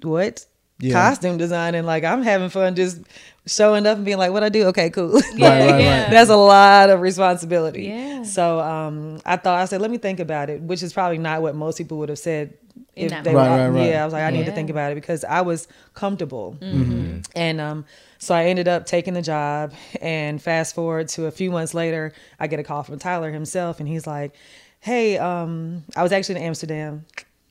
[0.01, 0.45] "What?"
[0.79, 0.91] Yeah.
[0.91, 2.99] Costume design and like I'm having fun just
[3.47, 4.65] showing up and being like, "What I do?
[4.67, 6.09] Okay, cool." Right, right, right.
[6.11, 7.83] That's a lot of responsibility.
[7.83, 8.23] Yeah.
[8.23, 11.41] So um, I thought I said, let me think about it, which is probably not
[11.41, 12.57] what most people would have said
[12.95, 13.51] In if that they moment.
[13.51, 13.57] were.
[13.57, 13.89] Right, right, right.
[13.89, 17.59] Yeah, I was like, I need to think about it because I was comfortable, and
[17.61, 17.85] um,
[18.19, 19.73] so I ended up taking the job.
[20.01, 23.79] And fast forward to a few months later, I get a call from Tyler himself,
[23.79, 24.33] and he's like,
[24.79, 27.05] "Hey, um, I was actually in Amsterdam."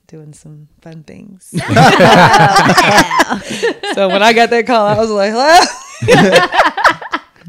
[0.07, 1.49] Doing some fun things.
[3.95, 5.59] so when I got that call, I was like, "Hello."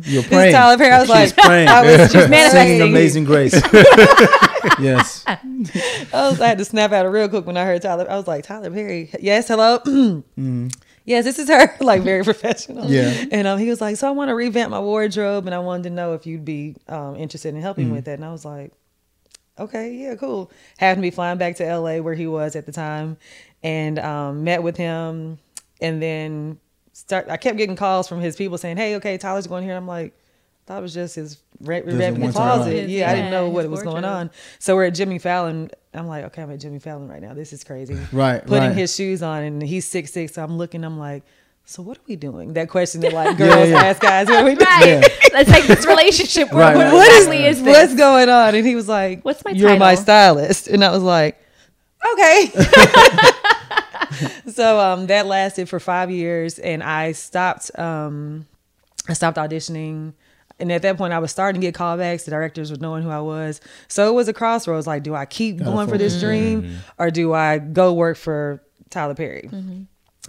[0.04, 0.54] You're This praying.
[0.54, 0.92] Tyler Perry.
[0.92, 1.68] I was She's like, praying.
[1.70, 2.82] I was just Singing manifesting.
[2.82, 3.54] Amazing Grace.
[4.80, 5.24] Yes.
[5.28, 5.40] I,
[6.14, 8.10] was, I had to snap out of real quick when I heard Tyler.
[8.10, 9.10] I was like, Tyler Perry.
[9.20, 9.80] Yes, hello.
[11.06, 11.76] Yes, this is her.
[11.82, 12.90] like very professional.
[12.90, 13.26] Yeah.
[13.32, 15.84] And um, he was like, so I want to revamp my wardrobe, and I wanted
[15.84, 18.16] to know if you'd be um, interested in helping with that.
[18.16, 18.74] And I was like,
[19.60, 20.52] okay, yeah, cool.
[20.78, 23.18] Happened to be flying back to LA where he was at the time,
[23.62, 25.38] and um, met with him,
[25.80, 26.60] and then
[26.94, 27.30] start.
[27.30, 29.76] I kept getting calls from his people saying, hey, okay, Tyler's going here.
[29.76, 30.14] I'm like.
[30.66, 32.72] Thought it was just his re- revamping one the closet.
[32.74, 34.32] His- Yeah, I didn't know what was going on.
[34.58, 35.70] So we're at Jimmy Fallon.
[35.94, 37.34] I'm like, okay, I'm at Jimmy Fallon right now.
[37.36, 37.96] This is crazy.
[38.12, 38.76] Right, Putting right.
[38.76, 40.34] his shoes on, and he's six six.
[40.34, 40.84] So I'm looking.
[40.84, 41.24] I'm like,
[41.66, 42.54] so what are we doing?
[42.54, 43.78] That question that like girls yeah.
[43.84, 44.68] ask guys, what are we doing?
[45.02, 45.12] Right.
[45.34, 46.52] Let's take this relationship.
[46.52, 47.78] Where, Right, what right, What is, exactly is this?
[47.78, 48.56] what's going on?
[48.56, 51.38] And he was like, What's my You're my stylist, and I was like,
[52.14, 52.52] okay.
[54.48, 57.78] so um, that lasted for five years, and I stopped.
[57.78, 58.48] Um,
[59.08, 60.14] I stopped auditioning.
[60.60, 62.26] And at that point, I was starting to get callbacks.
[62.26, 63.60] The directors were knowing who I was.
[63.90, 64.88] So it was a crossroads.
[64.88, 69.16] Like, do I keep going for this dream or do I go work for Tyler
[69.16, 69.50] Perry?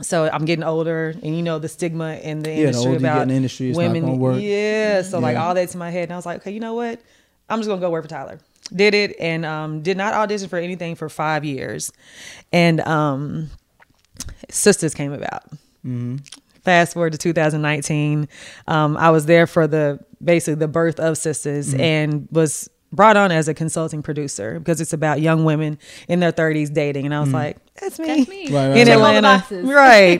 [0.02, 2.98] So I'm getting older, and you know the stigma in the the industry older you
[2.98, 4.02] get about in the industry, it's women.
[4.02, 4.42] gonna work.
[4.42, 6.74] Yeah, so like all that to my head, and I was like, okay, you know
[6.74, 7.00] what?
[7.48, 8.38] I'm just gonna go work for Tyler.
[8.74, 11.92] Did it, and um, did not audition for anything for five years,
[12.52, 13.50] and um,
[14.50, 15.44] Sistas came about.
[16.66, 18.28] Fast forward to 2019,
[18.66, 23.30] um, I was there for the basically the birth of Sistas, and was brought on
[23.30, 27.20] as a consulting producer because it's about young women in their 30s dating, and I
[27.20, 28.48] was like, that's me, That's me.
[28.52, 28.86] Right, right, in right.
[28.86, 29.68] Check all the Atlanta, boxes.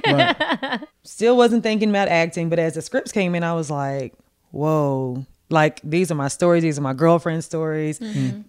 [0.79, 0.89] right?
[1.03, 4.15] Still wasn't thinking about acting, but as the scripts came in, I was like,
[4.53, 5.27] whoa.
[5.49, 6.63] Like these are my stories.
[6.65, 8.01] These are my girlfriend stories.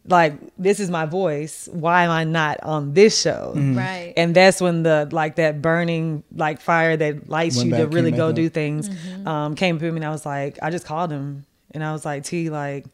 [0.07, 1.69] Like this is my voice.
[1.71, 3.53] Why am I not on this show?
[3.55, 4.13] Right.
[4.17, 7.87] And that's when the like that burning like fire that lights Went you back, to
[7.87, 9.27] really go back do things Mm-hmm.
[9.27, 12.03] um, came to me, and I was like, I just called him, and I was
[12.03, 12.85] like, T, like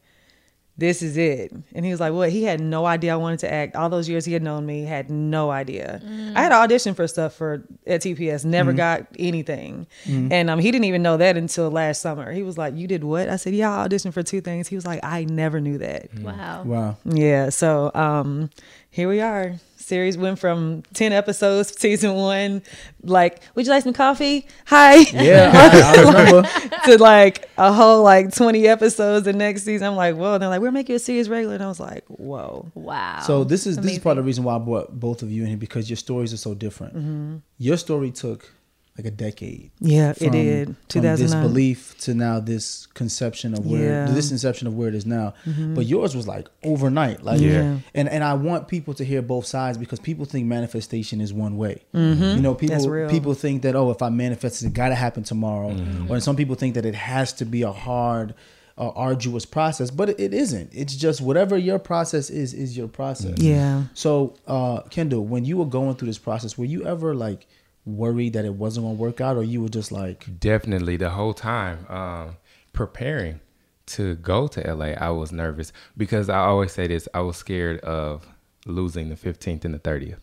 [0.76, 1.54] this is it.
[1.76, 2.32] And he was like, What?
[2.32, 3.76] He had no idea I wanted to act.
[3.76, 6.02] All those years he had known me, had no idea.
[6.36, 9.86] I had auditioned for stuff for at TPS, never got anything.
[10.06, 12.32] And um, he didn't even know that until last summer.
[12.32, 13.30] He was like, You did what?
[13.30, 14.68] I said, Yeah, I auditioned for two things.
[14.68, 16.10] He was like, I never knew that.
[16.20, 16.64] Wow.
[16.64, 16.98] Wow.
[17.06, 17.50] Yeah.
[17.50, 18.50] So um,
[18.90, 19.56] here we are.
[19.84, 22.62] Series went from 10 episodes, season one,
[23.04, 24.48] like, would you like some coffee?
[24.68, 24.96] Hi.
[25.12, 26.50] Yeah, I, I remember.
[26.86, 29.88] to like a whole like 20 episodes the next season.
[29.88, 30.36] I'm like, whoa.
[30.36, 31.56] And they're like, we're making a series regular.
[31.56, 32.72] And I was like, whoa.
[32.76, 33.20] Wow.
[33.22, 35.42] So this is this is part of the reason why I brought both of you
[35.44, 36.96] in here because your stories are so different.
[36.96, 37.38] Mm-hmm.
[37.58, 38.50] Your story took
[38.98, 39.72] like a decade.
[39.80, 40.68] Yeah, it did.
[40.68, 41.18] From 2009.
[41.18, 44.06] this belief to now this conception of where Yeah.
[44.06, 44.14] Mm-hmm.
[44.16, 45.34] this inception of where it is now.
[45.46, 47.24] But yours was like overnight.
[47.24, 47.78] Like Yeah.
[47.96, 51.58] and and I want people to hear both sides because people think manifestation is one
[51.58, 51.82] way.
[51.94, 52.02] You
[52.40, 52.68] know, people Mm-hmm.
[52.68, 53.10] That's real.
[53.10, 55.76] people think that oh, if I manifest it, it gotta happen tomorrow.
[56.10, 58.36] Or some people think that it has to be a hard
[58.78, 60.70] uh, arduous process, but it, it isn't.
[60.74, 63.38] It's just whatever your process is is your process.
[63.40, 63.84] Yeah.
[63.94, 67.46] So, uh, Kendall, when you were going through this process, were you ever like
[67.86, 71.34] worried that it wasn't gonna work out, or you were just like, Definitely the whole
[71.34, 72.38] time um,
[72.72, 73.40] preparing
[73.86, 77.80] to go to LA, I was nervous because I always say this: I was scared
[77.82, 78.26] of
[78.66, 80.20] losing the 15th and the 30th.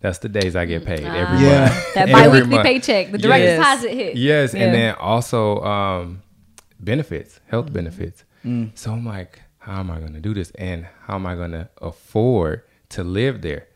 [0.00, 1.68] That's the days I get paid every Yeah.
[1.68, 1.94] month.
[1.94, 2.64] that Every bi-weekly month.
[2.64, 3.58] paycheck, the direct Yes.
[3.58, 4.16] deposit hit.
[4.16, 4.60] Yes, Yeah.
[4.64, 6.22] and then also um,
[6.78, 8.24] benefits, health benefits.
[8.74, 11.50] So I'm like, how am I going to do this, and how am I going
[11.50, 13.66] to afford to live there?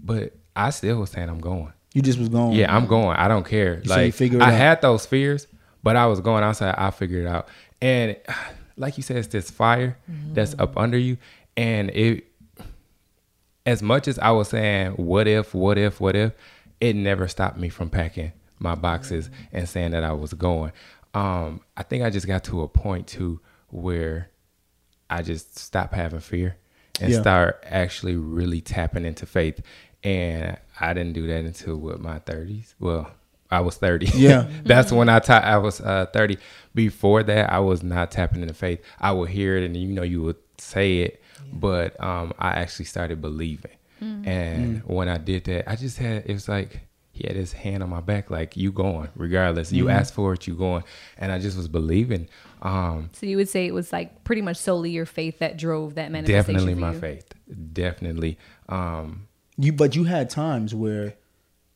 [0.00, 1.72] But I still was saying I'm going.
[1.94, 2.52] You just was going?
[2.56, 3.16] Yeah, I'm going.
[3.16, 3.80] I don't care.
[3.82, 4.54] You like figure it I out.
[4.54, 5.46] had those fears,
[5.82, 6.74] but I was going outside.
[6.78, 7.48] I figured it out,
[7.80, 8.16] and
[8.76, 9.96] like you said, it's this fire
[10.34, 11.16] that's up under you,
[11.56, 12.24] and it.
[13.66, 15.54] As much as I was saying, "What if?
[15.54, 16.00] What if?
[16.00, 16.32] What if?"
[16.80, 20.72] It never stopped me from packing my boxes and saying that I was going.
[21.12, 24.30] Um, I think I just got to a point too where
[25.10, 26.56] I just stopped having fear
[27.00, 27.20] and Yeah.
[27.20, 29.60] start actually really tapping into faith.
[30.04, 32.74] And I didn't do that until what my thirties.
[32.78, 33.10] Well,
[33.50, 34.06] I was thirty.
[34.14, 34.48] Yeah.
[34.64, 36.38] that's when I ta- I was uh, thirty.
[36.74, 38.80] Before that, I was not tapping into faith.
[39.00, 42.84] I would hear it, and you know, you would say it, but um, I actually
[42.86, 43.72] started believing.
[44.00, 47.82] And when I did that, I just had it was like he had his hand
[47.82, 49.72] on my back, like you going, regardless.
[49.72, 50.84] You asked for it, you going,
[51.16, 52.28] and I just was believing.
[52.62, 55.96] Um, So you would say it was like pretty much solely your faith that drove
[55.96, 56.54] that manifestation.
[56.54, 56.98] definitely for my you.
[57.00, 57.32] faith
[57.72, 58.36] definitely
[58.68, 59.27] um
[59.58, 61.14] You, but you had times where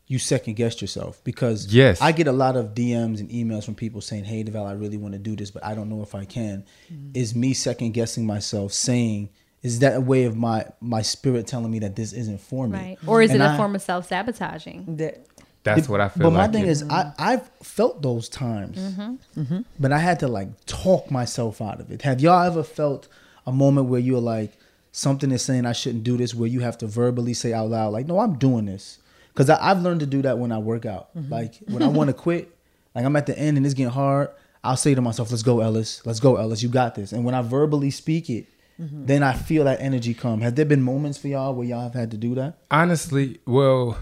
[0.07, 2.01] you second guessed yourself because Yes.
[2.01, 4.97] I get a lot of DMs and emails from people saying, "Hey, Deval, I really
[4.97, 7.11] want to do this, but I don't know if I can." Mm-hmm.
[7.13, 9.29] Is me second guessing myself, saying,
[9.61, 12.77] "Is that a way of my my spirit telling me that this isn't for me?"
[12.77, 12.97] Right.
[13.07, 14.97] Or is it And a I- form of self sabotaging?
[14.97, 15.25] That,
[15.63, 16.91] that's what i feel But my thing it- is, mm-hmm.
[16.91, 19.61] I I've felt those times, mm-hmm.
[19.79, 22.01] but I had to like talk myself out of it.
[22.01, 23.07] Have y'all ever felt
[23.47, 24.51] a moment where you're like
[24.93, 27.91] something is saying I shouldn't do this, where you have to verbally say out loud,
[27.91, 28.99] like, "No, I'm doing this,"
[29.33, 31.09] because I've learned to do that when I work out.
[31.29, 32.55] Like when I want to quit,
[32.95, 34.29] like I'm at the end and it's getting hard,
[34.63, 36.01] I'll say to myself, "Let's go, Ellis.
[36.05, 36.63] Let's go, Ellis.
[36.63, 38.45] You got this." And when I verbally speak it.
[38.79, 40.41] Then I feel that energy come.
[40.41, 42.57] Have there been moments for y'all where y'all have had to do that?
[42.71, 43.97] honestly well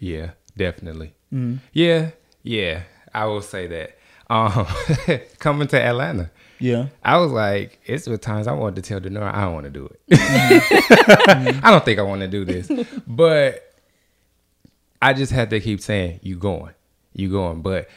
[0.00, 1.56] yeah definitely Mm-hmm.
[1.72, 2.10] yeah
[2.42, 2.82] yeah
[3.14, 3.98] i will say that
[4.30, 4.66] um
[5.38, 6.86] coming to atlanta Yeah.
[7.02, 9.70] I was like, it's with times I wanted to tell Denora I don't want to
[9.70, 10.00] do it.
[10.18, 11.60] Mm-hmm.
[11.66, 12.70] I don't think I want to do this,
[13.06, 13.62] but
[15.02, 16.72] I just had to keep saying, "You going,
[17.12, 17.88] you going." But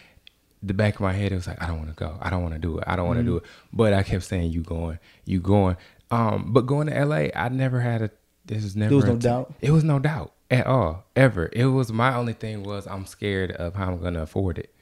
[0.61, 2.17] the back of my head, it was like, I don't want to go.
[2.21, 2.83] I don't want to do it.
[2.87, 3.45] I don't want to do Mm-hmm.
[3.45, 3.51] it.
[3.71, 5.77] But I kept saying, "You going, you going."
[6.11, 8.11] Um, but going to LA, I never had a.
[8.45, 8.89] This was never.
[8.89, 9.53] There was no a- doubt?
[9.61, 10.33] It was no doubt.
[10.51, 11.49] at all, ever.
[11.53, 14.73] It was my only thing was I'm scared of how I'm gonna afford it.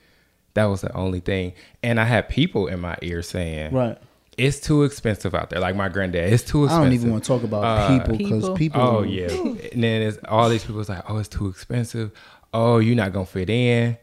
[0.58, 3.98] That was the only thing, and I had people in my ear saying, Right.
[4.38, 6.82] it's too expensive out there." Like my granddad, it's too expensive.
[6.82, 8.56] I don't even want to talk about Uh, people because People.
[8.56, 8.82] people.
[8.82, 9.28] Oh yeah,
[9.74, 12.12] and then it's all these people was like, "Oh, it's too expensive.
[12.54, 13.98] Oh, you're not gonna fit in,"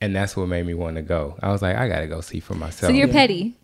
[0.00, 1.36] and that's what made me want to go.
[1.42, 2.90] I was like, I gotta go see for myself.
[2.90, 3.54] So you're petty.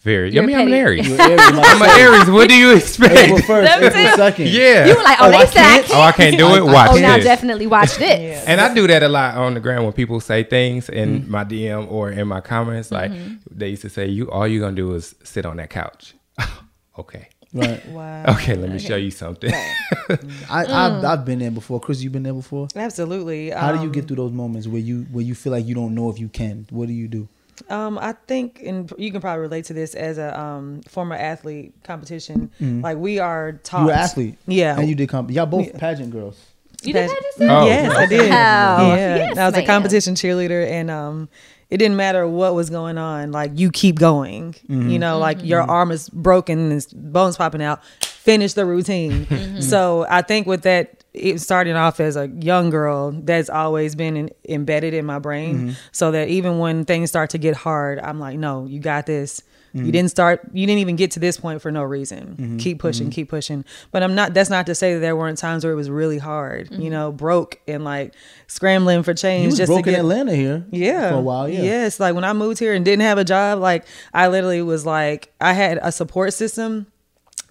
[0.00, 0.32] Very.
[0.32, 0.74] you're I mean, I'm an.
[0.74, 1.08] Aries.
[1.08, 1.90] You're Aries, I'm an.
[2.00, 2.30] Aries.
[2.30, 3.14] What do you expect?
[3.16, 4.48] April first, April second.
[4.48, 4.86] yeah.
[4.86, 5.90] You were like, oh, Oh, they I said can't?
[5.90, 6.64] I oh, I can't do it.
[6.76, 8.44] Watch Oh, now definitely watch this.
[8.46, 11.30] And I do that a lot on the ground when people say things in Mm-hmm.
[11.30, 12.90] my DM or in my comments.
[12.90, 13.12] Like
[13.50, 16.14] they used to say, "You all you're gonna do is sit on that couch."
[16.98, 17.28] okay.
[17.52, 17.84] Right.
[17.88, 18.24] Wow.
[18.34, 18.54] Okay.
[18.54, 19.52] Let me show you something.
[19.52, 21.80] I, I've, I've been there before.
[21.80, 22.68] Chris, you've been there before.
[22.76, 23.50] Absolutely.
[23.50, 25.74] How do you Um, get through those moments where you where you feel like you
[25.74, 26.66] don't know if you can?
[26.70, 27.28] What do you do?
[27.70, 31.72] Um, I think, and you can probably relate to this as a um, former athlete
[31.84, 32.50] competition.
[32.60, 33.78] Like we are taught.
[33.78, 33.82] Mm-hmm.
[33.82, 34.78] You were an athlete, Yeah.
[34.78, 35.30] and you did comp.
[35.30, 36.44] Y'all both pageant girls.
[36.82, 37.62] You did Page- that yourself?
[37.62, 38.30] Oh, yes, I did.
[38.30, 38.94] Wow.
[38.94, 41.28] Yeah, Yes, I was a competition cheerleader, and um,
[41.68, 43.32] it didn't matter what was going on.
[43.32, 44.54] Like you keep going.
[44.54, 44.88] Mm-hmm.
[44.88, 47.84] You know, like your arm is broken and bones popping out.
[48.02, 49.26] Finish the routine.
[49.26, 49.60] Mm-hmm.
[49.60, 50.99] So I think with that, it
[51.36, 55.56] starting off as a young girl, that's always been in, embedded in my brain.
[55.58, 55.70] Mm-hmm.
[55.92, 59.42] So that even when things start to get hard, I'm like, no, you got this.
[59.74, 59.86] Mm-hmm.
[59.86, 60.40] You didn't start.
[60.52, 62.58] You didn't even get to this point for no reason.
[62.58, 63.12] Keep pushing, Mm-hmm.
[63.12, 63.64] keep pushing.
[63.92, 64.34] But I'm not.
[64.34, 66.72] That's not to say that there weren't times where it was really hard.
[66.72, 68.14] You know, broke and like
[68.48, 70.00] scrambling for change You was just broke to in.
[70.00, 70.64] Atlanta here.
[70.72, 71.48] Yeah, for a while.
[71.48, 71.62] Yeah.
[71.62, 74.84] Yes, like when I moved here and didn't have a job, like I literally was
[74.84, 76.88] like I had a support system,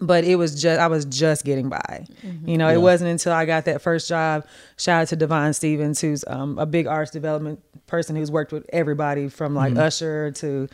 [0.02, 2.06] but it was just I was just getting by.
[2.46, 4.46] You know, it wasn't until I got that first job.
[4.78, 8.66] Shout out to Devon Stevens, who's um, a big arts development person who's worked with
[8.72, 10.68] everybody from like Usher to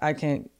[0.00, 0.50] I can't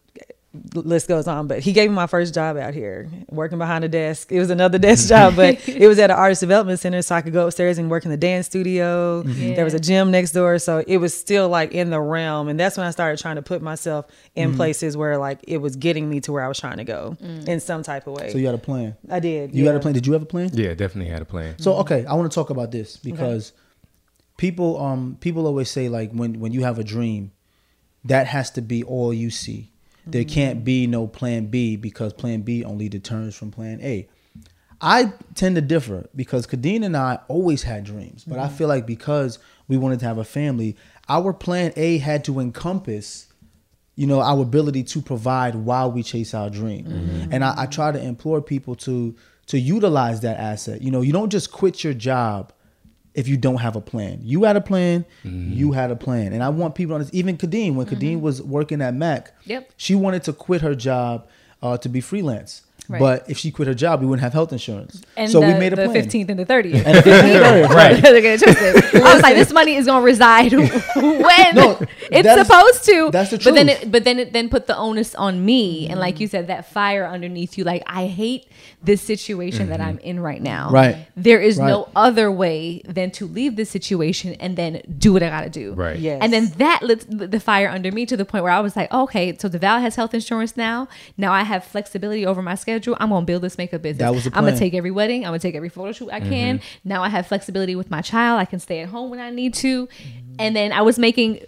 [0.74, 3.88] list goes on but he gave me my first job out here working behind a
[3.88, 7.14] desk it was another desk job but it was at an artist development center so
[7.14, 9.54] i could go upstairs and work in the dance studio mm-hmm.
[9.54, 12.58] there was a gym next door so it was still like in the realm and
[12.58, 14.56] that's when i started trying to put myself in mm-hmm.
[14.56, 17.48] places where like it was getting me to where i was trying to go mm.
[17.48, 18.96] in some type of way So you had a plan.
[19.10, 19.70] i did You yeah.
[19.70, 19.94] had a plan.
[19.94, 20.50] Did you have a plan?
[20.52, 21.58] yeah, definitely had a plan.
[21.58, 23.52] So okay, I want to talk about this because
[24.36, 27.32] people um people always say like when when you have a dream,
[28.04, 29.72] that has to be all you see.
[30.06, 34.08] There can't be no plan B because plan B only determines from plan A.
[34.80, 38.56] I tend to differ because Khadeen and I always had dreams, but I mm-hmm.
[38.56, 40.76] feel like because we wanted to have a family,
[41.08, 43.28] our plan A had to encompass
[43.96, 46.84] you know our ability to provide while we chase our dream.
[46.84, 47.32] Mm-hmm.
[47.32, 49.14] And I, I try to implore people to
[49.46, 50.82] to utilize that asset.
[50.82, 52.52] You know you don't just quit your job
[53.14, 54.18] if you don't have a plan.
[54.22, 56.32] You had a plan you had a plan.
[56.32, 59.70] And i want people on this even Khadeen when Khadeen was working at mac Yep.
[59.76, 61.26] she wanted to quit her job
[61.62, 62.98] uh, to be freelance Right.
[63.00, 65.54] but if she quit her job we wouldn't have health insurance And so the, we
[65.54, 66.84] made a the plan 15th and the 30th.
[66.84, 68.02] And the 15th and the 30th, right.
[68.02, 68.94] They're gonna twist it.
[69.02, 73.10] I was like, this money is gonna reside when No, it's that's- supposed to.
[73.10, 73.54] that's the truth.
[73.54, 73.82] But then, truth.
[73.84, 76.00] it, but then, it then put the onus on me, and mm-hmm.
[76.00, 77.64] like you said, that fire underneath you.
[77.64, 78.48] Like I hate
[78.82, 79.88] this situation that mm-hmm.
[79.88, 80.68] I'm in right now.
[80.70, 81.06] Right.
[81.16, 81.68] There is Right.
[81.68, 85.72] no other way than to leave this situation and then do what I gotta do.
[85.72, 85.98] Right.
[85.98, 86.20] Yes.
[86.22, 88.92] And then that lit the fire under me to the point where I was like,
[88.92, 90.86] okay, so Devale has health insurance now.
[91.16, 92.73] Now I have flexibility over my schedule.
[92.78, 94.00] I'm gonna build this makeup business.
[94.00, 95.24] That was the I'm gonna take every wedding.
[95.24, 96.28] I'm gonna take every photo shoot I mm-hmm.
[96.30, 96.60] can.
[96.84, 98.40] Now I have flexibility with my child.
[98.40, 99.88] I can stay at home when I need to.
[100.38, 101.40] And then I was making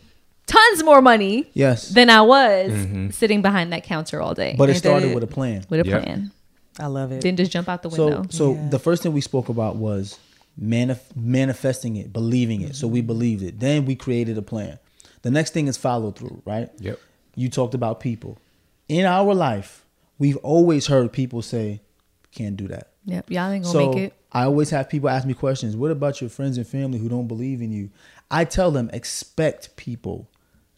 [0.47, 3.11] tons more money yes than I was mm-hmm.
[3.11, 4.55] sitting behind that counter all day.
[4.57, 5.15] but it started it?
[5.15, 6.03] with a plan with a Yep.
[6.03, 6.31] plan.
[6.79, 8.27] i love it Didn't just jump out the So, window.
[8.31, 8.69] so Yeah.
[8.71, 10.19] the first thing we spoke about was
[10.61, 12.77] manif- manifesting it, believing it.
[12.77, 13.07] So we mm-hmm.
[13.07, 13.61] believed it.
[13.61, 14.79] Then we created a plan.
[15.23, 16.71] The next thing is follow through, right?
[16.79, 17.01] Yep.
[17.35, 18.39] You talked about people.
[18.89, 19.85] In our life,
[20.19, 21.81] we've always heard people say,
[22.33, 24.13] "Can't do that." yep, y'all ain't gonna so make it.
[24.33, 25.77] I always have people ask me questions.
[25.77, 27.91] What about your friends and family who don't believe in you?
[28.31, 30.29] I tell them expect people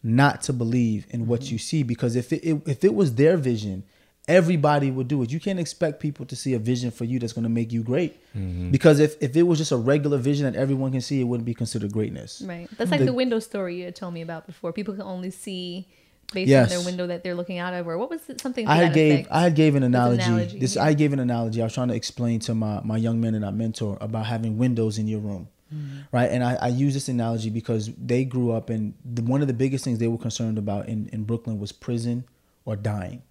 [0.03, 1.51] not to believe in what Mm-hmm.
[1.53, 3.83] you see because if it, it if it was their vision,
[4.27, 5.31] everybody would do it.
[5.31, 7.83] You can't expect people to see a vision for you that's going to make you
[7.83, 8.13] great.
[8.37, 8.69] Mm-hmm.
[8.71, 11.45] Because if if it was just a regular vision that everyone can see, it wouldn't
[11.45, 12.41] be considered greatness.
[12.45, 12.69] Right.
[12.77, 14.71] That's like The- the, window story you had told me about before.
[14.71, 15.87] People can only see
[16.33, 16.71] based Yes.
[16.71, 18.39] on their window that they're looking out of, or what was it?
[18.41, 18.67] Something.
[18.67, 19.27] I had gave effect.
[19.31, 20.23] I had gave an With analogy.
[20.23, 20.83] analogy, This yeah.
[20.83, 21.61] I gave an analogy.
[21.61, 24.57] I was trying to explain to my my young men and I mentor about having
[24.57, 25.97] windows in your room, Mm-hmm.
[26.11, 26.29] right?
[26.31, 29.53] And I, I use this analogy because they grew up and the, one of the
[29.53, 32.23] biggest things they were concerned about in in Brooklyn was prison
[32.65, 33.21] or dying.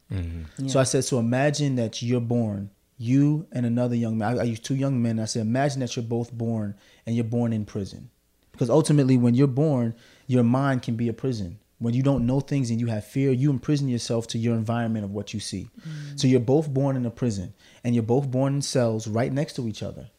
[0.66, 4.38] So I said, so imagine that you're born, you and another young man.
[4.38, 5.20] I, I used two young men.
[5.20, 8.08] I said, imagine that you're both born and you're born in prison,
[8.52, 9.94] because ultimately, when you're born,
[10.26, 11.58] your mind can be a prison.
[11.78, 15.04] When you don't know things and you have fear, you imprison yourself to your environment
[15.04, 15.70] of what you see.
[16.16, 17.54] So you're both born in a prison,
[17.84, 20.10] and you're both born in cells right next to each other.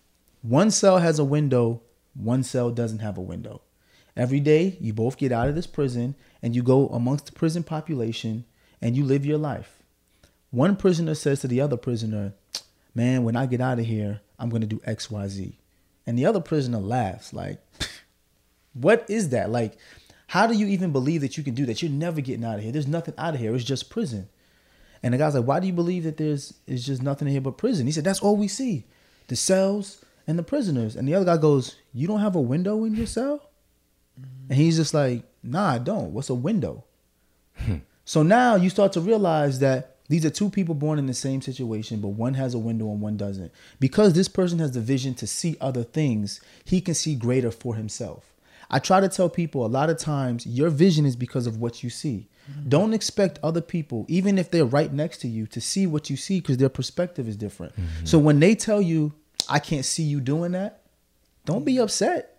[0.42, 1.82] One cell has a window,
[2.14, 3.62] one cell doesn't have a window.
[4.16, 7.64] Every day, you both get out of this prison and you go amongst the prison
[7.64, 8.46] population
[8.82, 9.84] and you live your life.
[10.52, 12.34] One prisoner says to the other prisoner,
[12.96, 15.54] Man, when I get out of here, I'm going to do XYZ.
[16.08, 17.60] And the other prisoner laughs, like,
[18.74, 19.50] What is that?
[19.50, 19.78] Like,
[20.30, 21.82] how do you even believe that you can do that?
[21.82, 22.72] You're never getting out of here.
[22.72, 23.56] There's nothing out of here.
[23.56, 24.30] It's just prison.
[25.02, 27.42] And the guy's like, Why do you believe that there's it's just nothing in here
[27.42, 27.88] but prison?
[27.88, 28.86] He said, That's all we see.
[29.28, 30.96] The cells and the prisoners.
[30.96, 33.50] And the other guy goes, You don't have a window in your cell?
[34.50, 36.14] And he's just like, Nah, I don't.
[36.14, 36.84] What's a window?
[37.56, 37.78] Hmm.
[38.06, 41.42] so now you start to realize that these are two people born in the same
[41.42, 43.52] situation, but one has a window and one doesn't.
[43.80, 47.74] Because this person has the vision to see other things, he can see greater for
[47.74, 48.29] himself.
[48.70, 51.84] I try to tell people a lot of times your vision is because of what
[51.84, 52.28] you see.
[52.50, 52.70] Mm-hmm.
[52.70, 56.18] Don't expect other people, even if they're right next to you, to see what you
[56.18, 57.74] see because their perspective is different.
[57.74, 58.06] Mm-hmm.
[58.06, 59.14] So when they tell you,
[59.48, 60.82] I can't see you doing that,
[61.46, 62.36] don't be upset.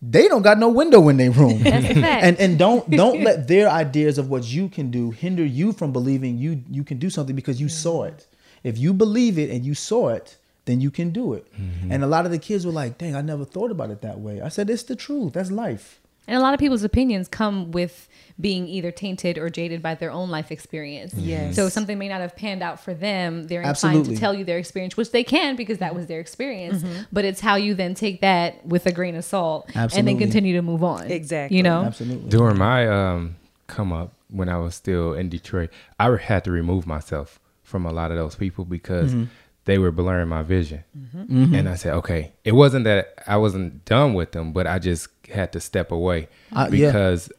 [0.00, 1.62] They don't got no window in their room.
[1.62, 2.24] That's a fact.
[2.24, 5.92] and and don't don't let their ideas of what you can do hinder you from
[5.92, 7.82] believing you you can do something because you mm-hmm.
[7.82, 8.26] saw it.
[8.62, 10.36] If you believe it and you saw it,
[10.68, 11.44] then you can do it.
[11.90, 14.20] And a lot of the kids were like, "Dang, I never thought about it that
[14.20, 15.32] way." I said, "It's the truth.
[15.32, 18.06] That's life." And a lot of people's opinions come with
[18.38, 21.14] being either tainted or jaded by their own life experience.
[21.14, 21.56] Yes.
[21.56, 24.14] So if something may not have panned out for them, they're inclined Absolutely.
[24.14, 26.84] to tell you their experience, which they can because that was their experience.
[27.10, 30.54] But it's how you then take that with a grain of salt and then continue
[30.54, 31.10] to move on.
[31.10, 31.56] Exactly.
[31.56, 31.84] You know?
[31.84, 32.28] Absolutely.
[32.28, 36.86] During my um come up when I was still in Detroit, I had to remove
[36.86, 39.24] myself from a lot of those people because Mm-hmm.
[39.68, 40.82] They were blurring my vision.
[41.28, 45.08] And I said, okay, it wasn't that I wasn't done with them, but I just
[45.30, 46.86] had to step away Uh, yeah.
[46.86, 47.30] because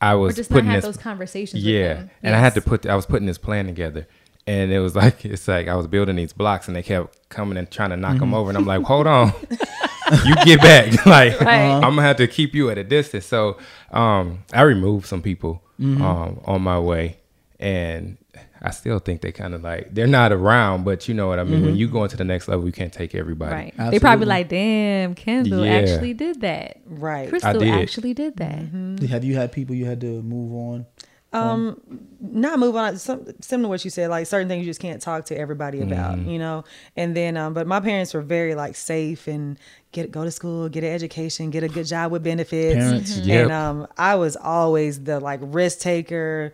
[0.00, 2.10] I Or was just not putting have this those conversations yeah, with them.
[2.22, 4.06] and I had to put I was putting this plan together.
[4.46, 7.56] And it was like it's like I was building these blocks, and they kept coming
[7.58, 9.32] and trying to knock them over, and I'm like, "Hold on,
[10.26, 11.70] you get back!" like Right.
[11.74, 13.26] I'm gonna have to keep you at a distance.
[13.26, 13.58] So
[13.92, 17.18] um, I removed some people um, on my way,
[17.60, 18.18] and
[18.62, 21.44] I still think they kind of like they're not around, but you know what I
[21.44, 21.64] mean.
[21.66, 23.72] When you go into the next level, you can't take everybody.
[23.76, 23.90] Right.
[23.90, 25.72] They probably like, damn, Kendall Yeah.
[25.72, 26.78] actually did that.
[26.86, 27.28] Right.
[27.28, 27.68] Crystal did.
[27.68, 29.06] actually did that.
[29.10, 30.86] Have you had people you had to move on?
[31.34, 31.80] Um,
[32.20, 32.98] not move on.
[32.98, 35.80] Some, similar to what you said, like certain things you just can't talk to everybody
[35.80, 36.64] about, you know.
[36.94, 39.58] And then, um, but my parents were very like safe and
[39.92, 42.76] get go to school, get an education, get a good job with benefits.
[42.76, 43.16] Parents.
[43.16, 43.50] And Yep.
[43.50, 46.52] um, I was always the like risk taker.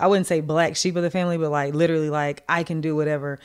[0.00, 2.96] I wouldn't say black sheep of the family, but like literally like I can do
[2.96, 3.38] whatever.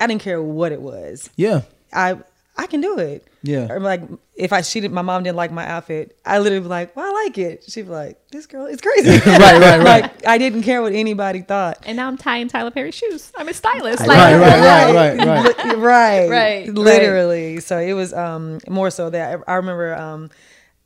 [0.00, 1.30] I didn't care what it was.
[1.36, 1.62] Yeah.
[1.92, 2.18] I
[2.56, 3.24] I can do it.
[3.44, 3.68] Yeah.
[3.70, 4.02] Or like
[4.34, 7.06] if I she did my mom didn't like my outfit, I literally be like, Well,
[7.06, 7.64] I like it.
[7.68, 9.10] She'd be like, This girl is crazy.
[9.30, 9.80] Right, right, right.
[10.02, 11.78] like I didn't care what anybody thought.
[11.86, 13.32] And now I'm tying Tyler Perry's shoes.
[13.36, 14.00] I'm a stylist.
[14.00, 15.66] Right, Like, right, right, right, right.
[15.66, 16.28] Li- right.
[16.28, 17.60] Right, Literally.
[17.60, 20.30] So it was um more so that I, I remember um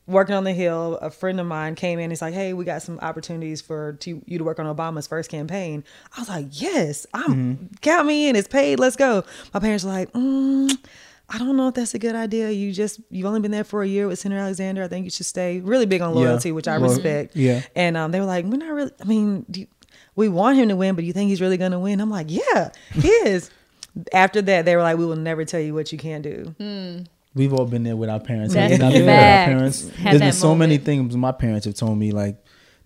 [0.06, 2.82] working on the hill a friend of mine came in he's like hey we got
[2.82, 5.84] some opportunities for to, you to work on obama's first campaign
[6.16, 9.22] i was like yes i'm count me in it's paid let's go
[9.54, 10.76] my parents were like mm,
[11.28, 12.50] I don't know if that's a good idea.
[12.50, 14.82] You just you've only been there for a year with Senator Alexander.
[14.82, 15.60] I think you should stay.
[15.60, 16.20] Really big on Yeah.
[16.24, 17.34] loyalty, which I Well, respect.
[17.34, 17.62] yeah.
[17.74, 18.90] And um, they were like, we're not really.
[19.00, 19.66] I mean, do you,
[20.14, 22.02] we want him to win, but do you think he's really going to win?
[22.02, 23.50] I'm like, yeah, he is.
[24.12, 26.54] After that, they were like, we will never tell you what you can do.
[27.34, 28.54] We've all been there with our parents.
[28.54, 29.88] That's We've been there with our parents.
[29.88, 32.36] Have There's been so many things my parents have told me like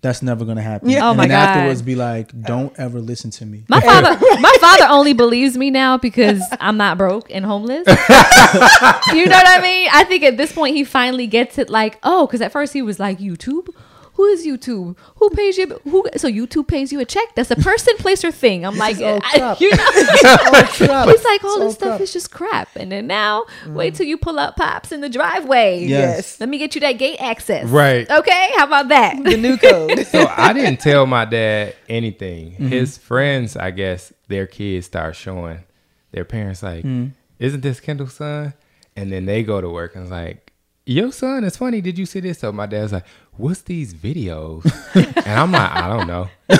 [0.01, 0.89] that's never gonna happen.
[0.89, 1.05] Yeah.
[1.05, 1.49] Oh and my then God.
[1.49, 3.65] afterwards be like, don't ever listen to me.
[3.67, 7.87] My father, my father only believes me now because I'm not broke and homeless.
[7.87, 9.89] you know what I mean?
[9.91, 11.69] I think at this point he finally gets it.
[11.69, 13.69] Like, oh, because at first he was like, YouTube.
[14.17, 14.97] Who is YouTube?
[15.17, 15.67] Who pays you?
[15.83, 16.03] Who?
[16.17, 17.35] So YouTube pays you a check?
[17.35, 18.65] That's a person, place, or thing.
[18.65, 21.07] I'm like, all I- you know, crap.
[21.07, 22.01] he's like, all It's this stuff crap.
[22.01, 22.69] is just crap.
[22.75, 25.85] And then now, wait till you pull up pops in the driveway.
[25.85, 26.39] Yes.
[26.39, 27.65] Let me get you that gate access.
[27.65, 28.09] Right.
[28.09, 28.49] Okay.
[28.55, 29.23] How about that?
[29.23, 30.05] The new code.
[30.07, 32.53] so I didn't tell my dad anything.
[32.53, 32.67] Mm-hmm.
[32.67, 35.59] His friends, I guess, their kids start showing
[36.11, 37.11] their parents like, Mm.
[37.39, 38.53] "Isn't this Kendall's son?"
[38.95, 40.51] And then they go to work and it's like,
[40.85, 41.81] "Your son is funny.
[41.81, 43.05] Did you see this?" So my dad's like,
[43.37, 44.63] "What's these videos?"
[44.95, 46.29] and I'm like, "I don't know."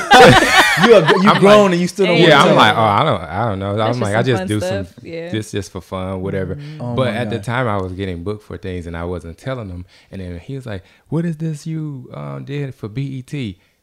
[0.85, 2.19] You are, you grown and you still don't.
[2.21, 4.45] Yeah, I'm like, "Oh, I don't, I don't know." That's I'm just like, "I just
[4.47, 4.93] do stuff.
[4.93, 5.31] some, Yeah.
[5.31, 8.43] just just for fun, whatever." Oh but my at the time, I was getting booked
[8.43, 9.85] for things and I wasn't telling them.
[10.11, 13.33] And then he was like, "What is this you um, did for BET?"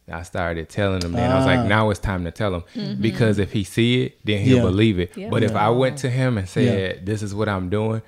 [0.07, 1.55] I started telling him, and I was Ah.
[1.57, 4.63] like, "Now it's time to tell him because if he see it, then he'll Yeah.
[4.63, 5.13] believe it.
[5.17, 5.31] Yeah.
[5.31, 6.65] But if I went to him and said,
[6.99, 7.03] Yeah.
[7.03, 8.03] "This is what I'm doing,"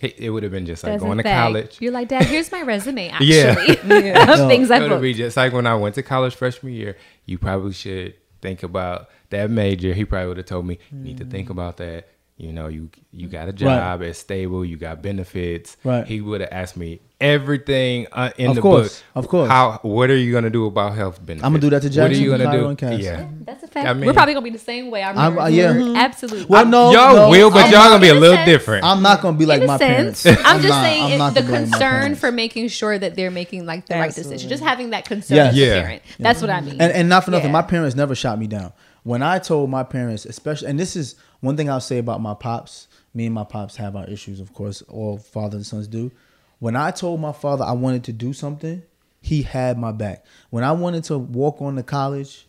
[0.00, 1.42] it, it would have been just like That's a going to fact.
[1.42, 1.76] college.
[1.80, 3.28] You're like, Dad, here's my resume, actually.
[4.06, 4.32] Yeah.
[4.32, 5.02] of things I It would booked.
[5.02, 6.96] be just like when I went to college freshman year.
[7.26, 9.92] You probably should think about that major.
[9.94, 11.52] He probably would have told me, "You need to think mm.
[11.52, 12.08] about that.
[12.38, 15.76] You know, you you got a job, it's stable, you got benefits.
[15.84, 16.06] Right.
[16.06, 19.24] He would have asked me everything uh, in Of the course, book.
[19.24, 19.50] of course.
[19.50, 19.80] How?
[19.82, 21.44] What are you gonna do about health benefits?
[21.44, 22.68] I'ma do that to What are you gonna do?
[22.68, 23.00] and Cass.
[23.00, 23.26] Yeah.
[23.42, 23.88] That's a fact.
[23.88, 25.02] I mean- We're probably gonna be the same way.
[25.02, 25.40] I I'm- remember.
[25.40, 25.72] uh, yeah.
[25.72, 25.96] Mhm.
[25.96, 26.46] absolutely.
[26.46, 28.46] Well, no, Y'all no, will, but I'm y'all gonna be a little sense.
[28.48, 28.84] different.
[28.84, 30.44] I'm not gonna be like my sense, parents.
[30.46, 33.30] I'm just not- saying I'm it, the gonna like concern for making sure that they're
[33.32, 34.48] making like the right decision.
[34.48, 35.52] Just having that concern Yes.
[35.54, 35.80] as a Yeah.
[35.82, 36.02] parent.
[36.20, 36.80] That's what I mean.
[36.80, 38.72] And, and not for nothing, my parents never shot me down.
[39.04, 42.34] When I told my parents, especially, and this is one thing I'll say about my
[42.34, 42.88] pops.
[43.14, 44.82] Me and my pops have our issues, of course.
[44.82, 46.10] All fathers and sons do.
[46.58, 48.82] When I told my father I wanted to do something,
[49.20, 50.24] he had my back.
[50.50, 52.46] When I wanted to walk on to college,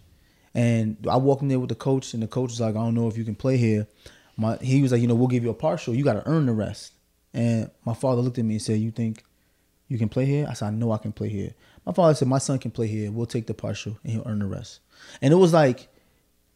[0.56, 2.96] and I walked in there with the coach, and the coach was like, "I don't
[2.96, 3.88] know if you can play here."
[4.36, 5.94] My he was like, "You know, we'll give you a partial.
[5.94, 6.94] You got to earn the rest."
[7.34, 9.24] And my father looked at me and said, "You think
[9.88, 11.54] you can play here?" I said, "I know I can play here."
[11.86, 13.12] My father said, "My son can play here.
[13.12, 14.80] We'll take the partial, and he'll earn the rest."
[15.22, 15.88] And it was like,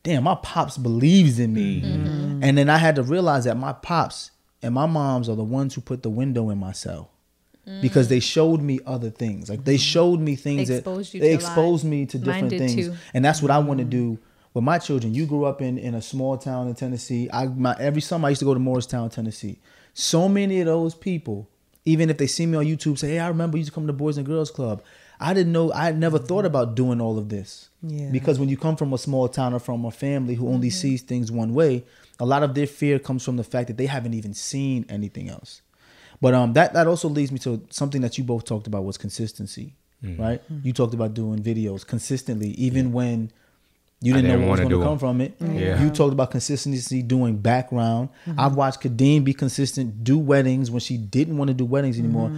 [0.04, 1.82] damn, my pops believes in me.
[1.82, 2.06] Mm-hmm.
[2.06, 2.44] Mm-hmm.
[2.44, 4.32] And then I had to realize that my pops
[4.62, 7.10] and my moms are the ones who put the window in my cell.
[7.68, 7.82] Mm.
[7.82, 9.50] Because they showed me other things.
[9.50, 9.82] Like they mm-hmm.
[9.82, 12.60] showed me things They that exposed you they to exposed me to Mine different did
[12.60, 12.88] things.
[12.88, 12.96] too.
[13.14, 14.20] And that's what I want to do
[14.54, 15.14] with my children.
[15.14, 17.30] You grew up in, in a small town in Tennessee.
[17.32, 19.60] I my every summer I used to go to Morristown, Tennessee.
[19.94, 21.50] So many of those people,
[21.86, 23.84] even if they see me on YouTube, say, Hey, I remember you used to come
[23.84, 24.84] to the Boys and Girls Club.
[25.20, 27.70] I didn't know I had never thought about doing all of this.
[27.84, 28.10] Yeah.
[28.12, 30.78] Because when you come from a small town or from a family who only mm-hmm.
[30.78, 31.84] sees things one way,
[32.20, 35.30] a lot of their fear comes from the fact that they haven't even seen anything
[35.30, 35.62] else.
[36.22, 38.98] But um, that that also leads me to something that you both talked about was
[38.98, 40.42] consistency, right?
[40.48, 40.72] You mm-hmm.
[40.72, 43.30] talked about doing videos consistently, even when
[44.00, 45.00] you didn't know didn't what was going to come come 'em.
[45.00, 45.40] from it.
[45.40, 45.58] Mm-hmm.
[45.58, 45.84] Yeah.
[45.84, 48.10] You talked about consistency, doing background.
[48.38, 52.32] I've watched Khadeen be consistent, do weddings when she didn't want to do weddings anymore.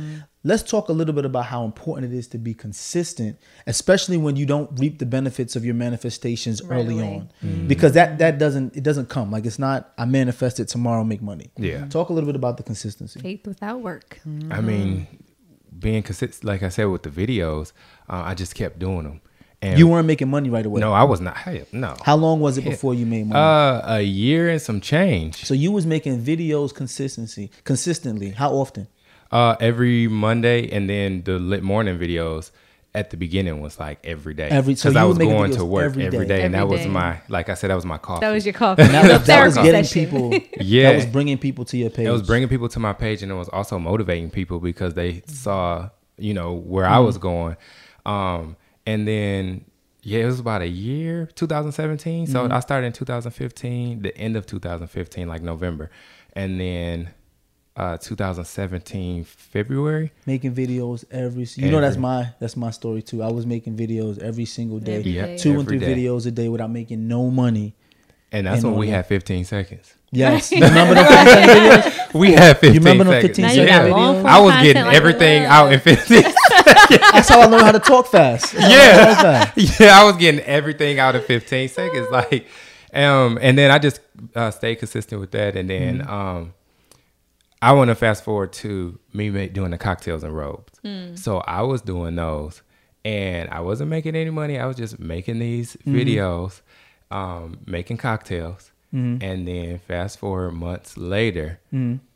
[0.47, 4.35] Let's talk a little bit about how important it is to be consistent, especially when
[4.35, 7.27] you don't reap the benefits of your manifestations Right early away.
[7.43, 11.03] on, because that that doesn't it doesn't come like it's not I manifest it tomorrow
[11.03, 11.49] make money.
[11.57, 11.87] Yeah.
[11.87, 13.19] Talk a little bit about the consistency.
[13.19, 14.19] Faith without work.
[14.51, 15.07] I mean,
[15.79, 17.71] being consistent, like I said with the videos,
[18.07, 19.21] uh, I just kept doing them.
[19.63, 20.79] And You weren't making money right away.
[20.79, 21.37] No, I was not.
[21.37, 21.95] Hell, no.
[22.03, 23.39] How long was it before you made money?
[23.41, 25.43] Uh, a year and some change.
[25.43, 28.29] so you was making videos consistency consistently.
[28.29, 28.87] How often?
[29.31, 32.51] Uh, every Monday, and then the lit morning videos
[32.93, 34.47] at the beginning was like every day.
[34.47, 36.37] Every- so because I was going to work every every day.
[36.37, 38.21] day, and that Every was my like I said, that was my coffee.
[38.21, 38.83] That was your coffee.
[38.83, 40.31] That was, that was getting people.
[40.61, 40.91] Yeah.
[40.91, 42.07] That was bringing people to your page.
[42.07, 45.13] It was bringing people to my page, and it was also motivating people because they
[45.13, 45.31] Mm-hmm.
[45.31, 47.57] saw, you know, where I was going.
[48.05, 48.55] Um,
[48.85, 49.65] and then,
[50.03, 52.27] yeah, it was about a year, 2017.
[52.27, 52.53] So Mm-hmm.
[52.53, 55.89] I started in 2015, the end of 2015, like November,
[56.33, 57.09] and then
[57.77, 60.11] uh, 2017 February.
[60.25, 61.45] making videos every.
[61.55, 63.21] You know that's my that's my story too.
[63.23, 65.37] I was making videos every single day, Every Yeah, day.
[65.37, 65.95] two and three day.
[65.95, 67.73] videos a day without making no money.
[68.31, 69.93] And that's And when we had 15 seconds.
[70.11, 72.13] Yes, you remember the 15 videos?
[72.13, 73.37] We had 15 remember the seconds.
[73.37, 73.91] 15 Now second you got videos?
[73.91, 75.51] long I was getting like everything that.
[75.51, 76.21] out in 15
[77.11, 78.53] That's how I learned how to talk fast.
[78.53, 79.79] That's how I yeah, learned how to talk fast.
[79.79, 82.47] yeah, I was getting everything out of 15 seconds, like,
[82.93, 83.99] um, and then I just
[84.35, 86.09] uh, stayed consistent with that, and then Mm-hmm.
[86.09, 86.53] um,
[87.61, 90.73] I want to fast forward to me doing the cocktails and robes.
[90.83, 91.17] Mm.
[91.17, 92.61] So I was doing those,
[93.03, 94.59] and I wasn't making any money.
[94.59, 95.95] I was just making these Mm-hmm.
[95.95, 96.61] videos,
[97.11, 99.23] um, making cocktails, Mm-hmm.
[99.25, 101.59] and then fast forward months later,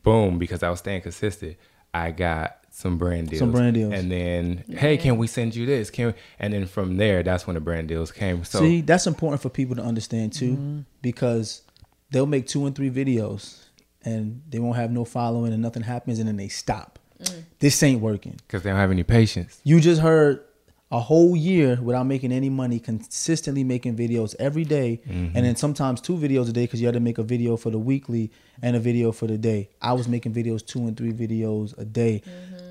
[0.04, 1.58] boom, because I was staying consistent,
[1.94, 3.40] I got some brand deals.
[3.40, 3.92] Some brand deals.
[3.92, 5.90] And then, hey, can we send you this?
[5.90, 6.14] Can we?
[6.40, 8.46] and then from there, that's when the brand deals came.
[8.46, 11.64] So See, that's important for people to understand too, because
[12.12, 13.58] they'll make two and three videos,
[14.06, 17.00] and they won't have no following, and nothing happens, and then they stop.
[17.60, 18.40] This ain't working.
[18.48, 19.60] because they don't have any patience.
[19.66, 20.42] You just heard
[20.92, 25.36] a whole year without making any money, consistently making videos every day, Mm-hmm.
[25.36, 27.70] and then sometimes two videos a day because you had to make a video for
[27.70, 28.32] the weekly
[28.62, 29.70] and a video for the day.
[29.82, 32.24] I was making videos, two and three videos a day.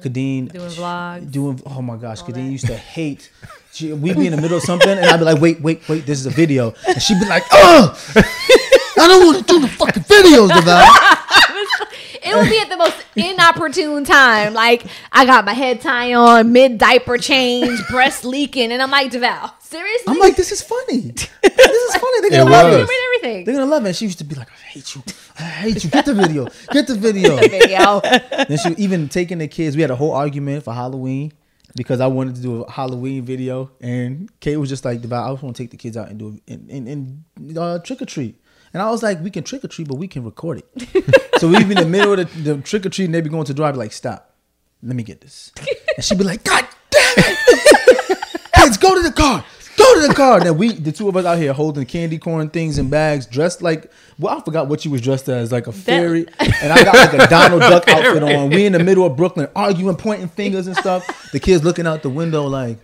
[0.02, 1.30] Khadeen Doing vlogs.
[1.30, 3.30] doing oh my gosh, Khadeen used to hate.
[3.70, 6.06] She, we'd be in the middle of something, and I'd be like, "Wait, wait, wait,
[6.06, 7.96] this is a video," and she'd be like, "Ugh,
[8.98, 10.84] I don't want to do the fucking videos, Devon."
[12.20, 14.52] It would be at the most inopportune time.
[14.52, 19.10] Like I got my head tie on, mid diaper change, breast leaking, and I'm like,
[19.10, 20.04] Devale, seriously?
[20.08, 21.14] I'm like, "This is funny.
[21.42, 22.20] This is funny.
[22.20, 22.90] They're gonna It love it.
[23.04, 23.44] Everything.
[23.44, 25.02] They're gonna love it." And she used to be like, "I hate you.
[25.38, 25.90] I hate you.
[25.90, 26.48] Get the video.
[26.70, 28.00] Get the video." Video.
[28.48, 29.74] then she even taking the kids.
[29.76, 31.32] We had a whole argument for Halloween
[31.76, 35.32] because I wanted to do a Halloween video, and Kate was just like, "Devale, I
[35.32, 38.06] just want to take the kids out and do and, and, and uh, trick or
[38.06, 38.40] treat."
[38.72, 41.48] And I was like, "We can trick or treat, but we can record it." so
[41.48, 43.44] we'd be in the middle of the, the trick or treat, and they'd be going
[43.46, 44.34] to drive like, "Stop,
[44.82, 45.52] let me get this,"
[45.96, 48.18] and she'd be like, "God damn it,
[48.54, 49.44] kids, go to the car."
[49.78, 50.40] Go to the car.
[50.40, 53.62] Then we, the two of us out here holding candy corn things in bags, dressed
[53.62, 56.26] like, well, I forgot what you was dressed as, like a fairy.
[56.40, 58.50] And I got like a Donald Duck outfit on.
[58.50, 61.30] We in the middle of Brooklyn arguing, pointing fingers and stuff.
[61.30, 62.78] The kids looking out the window like,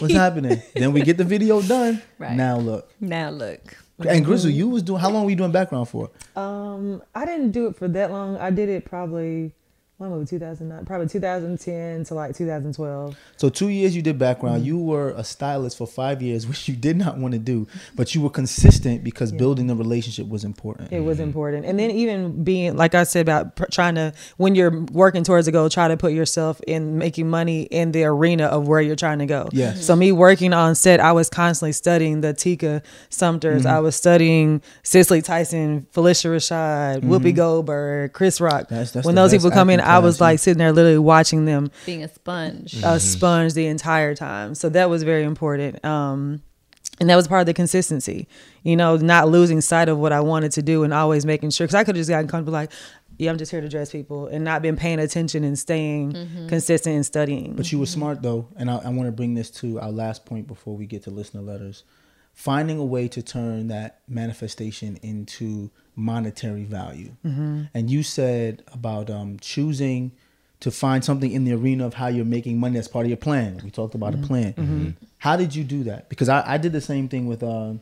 [0.00, 0.60] what's happening?
[0.74, 2.02] Then we get the video done.
[2.18, 2.36] Right.
[2.36, 2.92] Now look.
[3.00, 3.76] Now look.
[4.08, 6.10] And Grizzle, you was doing, how long were you doing background for?
[6.36, 8.36] Um, I didn't do it for that long.
[8.36, 9.52] I did it probably
[10.00, 13.16] when movie 2009, probably 2010 to like 2012.
[13.36, 14.18] So two years you did Mm-hmm.
[14.18, 14.66] background.
[14.66, 18.14] You were a stylist for five years, which you did not want to do, but
[18.14, 20.92] you were consistent because building the relationship was important.
[20.92, 21.64] It was important.
[21.66, 25.46] And then even being, like I said, about pr- trying to, when you're working towards
[25.48, 28.96] a goal, try to put yourself in making money in the arena of where you're
[28.96, 29.48] trying to go.
[29.52, 29.84] Yes.
[29.84, 33.64] So me working on set, I was constantly studying the Tika Sumpters.
[33.66, 38.68] I was studying Cicely Tyson, Phylicia Rashad, Whoopi Goldberg, Chris Rock.
[38.68, 41.44] That's- that's when those people come in, acting I was like sitting there literally watching
[41.44, 42.76] them Being a sponge.
[42.82, 44.54] a sponge the entire time.
[44.54, 45.84] So that was very important.
[45.84, 46.42] Um,
[47.00, 48.28] and that was part of the consistency,
[48.62, 51.66] you know, not losing sight of what I wanted to do and always making sure.
[51.66, 52.70] Because I could have just gotten comfortable, like,
[53.16, 56.12] yeah, I'm just here to dress people, and not been paying attention and staying
[56.48, 57.54] consistent and studying.
[57.54, 60.24] But you were smart though, and I, I want to bring this to our last
[60.24, 61.84] point before we get to listener letters.
[62.32, 67.64] Finding a way to turn that manifestation into monetary value, mm-hmm.
[67.74, 70.12] and you said about um, choosing
[70.60, 73.16] to find something in the arena of how you're making money as part of your
[73.16, 73.60] plan.
[73.64, 74.26] We talked about a mm-hmm.
[74.26, 74.52] plan.
[74.52, 74.90] Mm-hmm.
[75.18, 76.08] How did you do that?
[76.08, 77.74] Because I, I did the same thing with uh,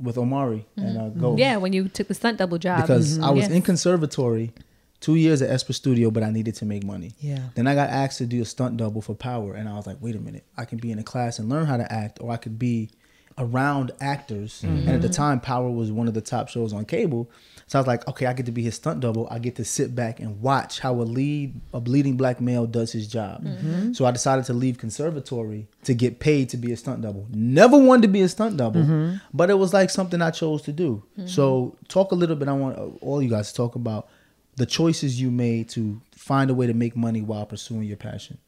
[0.00, 1.36] with Omari and uh, Go.
[1.36, 2.82] Yeah, when you took the stunt double job.
[2.82, 3.50] because I was Yes.
[3.50, 4.52] in conservatory
[5.00, 7.12] two years at Esper Studio, but I needed to make money.
[7.20, 7.40] Yeah.
[7.54, 9.98] Then I got asked to do a stunt double for Power, and I was like,
[10.00, 12.30] wait a minute, I can be in a class and learn how to act, or
[12.30, 12.90] I could be
[13.38, 14.62] around actors.
[14.62, 14.88] And mm-hmm.
[14.88, 17.30] at the time, Power was one of the top shows on cable.
[17.68, 19.26] So I was like, okay, I get to be his stunt double.
[19.28, 22.92] I get to sit back and watch how a lead, a bleeding black male does
[22.92, 23.44] his job.
[23.44, 23.92] Mm-hmm.
[23.92, 27.26] So I decided to leave conservatory to get paid to be a stunt double.
[27.30, 29.16] Never wanted to be a stunt double, mm-hmm.
[29.34, 31.02] but it was like something I chose to do.
[31.26, 32.46] So talk a little bit.
[32.46, 34.08] I want all you guys to talk about
[34.54, 38.38] the choices you made to find a way to make money while pursuing your passion.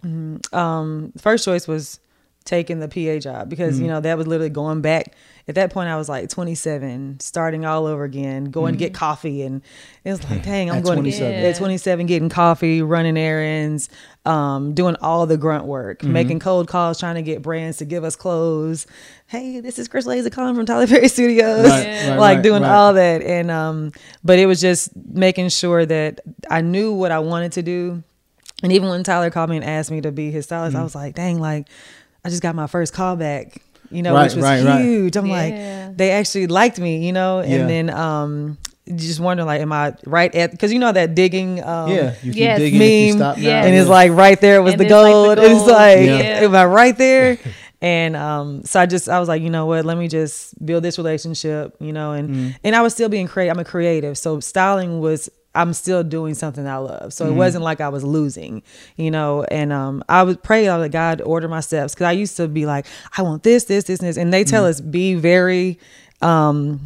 [0.57, 2.01] um, first choice was
[2.49, 5.15] taking the PA job because you know that was literally going back.
[5.47, 9.43] At that point, I was like 27, starting all over again, going to get coffee,
[9.43, 9.63] and
[10.05, 11.33] it was like, dang, I'm At going 27.
[11.43, 13.89] to at 27, getting coffee, running errands,
[14.27, 18.05] um, doing all the grunt work, making cold calls, trying to get brands to give
[18.05, 18.87] us clothes.
[19.27, 22.65] Hey, this is Chris Laser calling from Tyler Perry Studios, Right, right, like right, doing
[22.65, 23.93] all that, and um,
[24.23, 26.21] but it was just making sure that
[26.51, 28.03] I knew what I wanted to do.
[28.61, 30.81] And even when Tyler called me and asked me to be his stylist, Mm.
[30.81, 31.69] I was like, dang, like
[32.25, 34.83] I just got my first call back, you know, Right, which was right, right.
[34.85, 35.17] huge.
[35.17, 35.87] I'm Yeah.
[35.89, 37.67] like, they actually liked me, you know, and Yeah.
[37.67, 38.59] then um
[38.95, 42.33] just wondering like, am I right at because you know that digging um yeah, you
[42.33, 42.59] keep yes.
[42.59, 43.43] digging if you meme stop now.
[43.43, 43.65] Yeah.
[43.65, 45.39] and it's like right there was the it's like the gold.
[45.51, 45.69] It's gold.
[45.71, 46.45] like, Yeah.
[46.45, 47.39] am I right there?
[47.81, 49.85] And um, so I just I was like, you know what?
[49.85, 52.57] Let me just build this relationship, you know, and Mm.
[52.65, 53.55] and I was still being creative.
[53.57, 57.13] I'm a creative, so styling was I'm still doing something I love.
[57.13, 57.39] So it Mm-hmm.
[57.39, 58.63] wasn't like I was losing,
[58.97, 59.43] you know.
[59.45, 61.95] And um, I would pray, I would God order my steps.
[61.95, 62.87] Because I used to be like,
[63.17, 64.69] I want this, this, this, and this, and they tell Mm.
[64.69, 65.79] us be very
[66.23, 66.81] um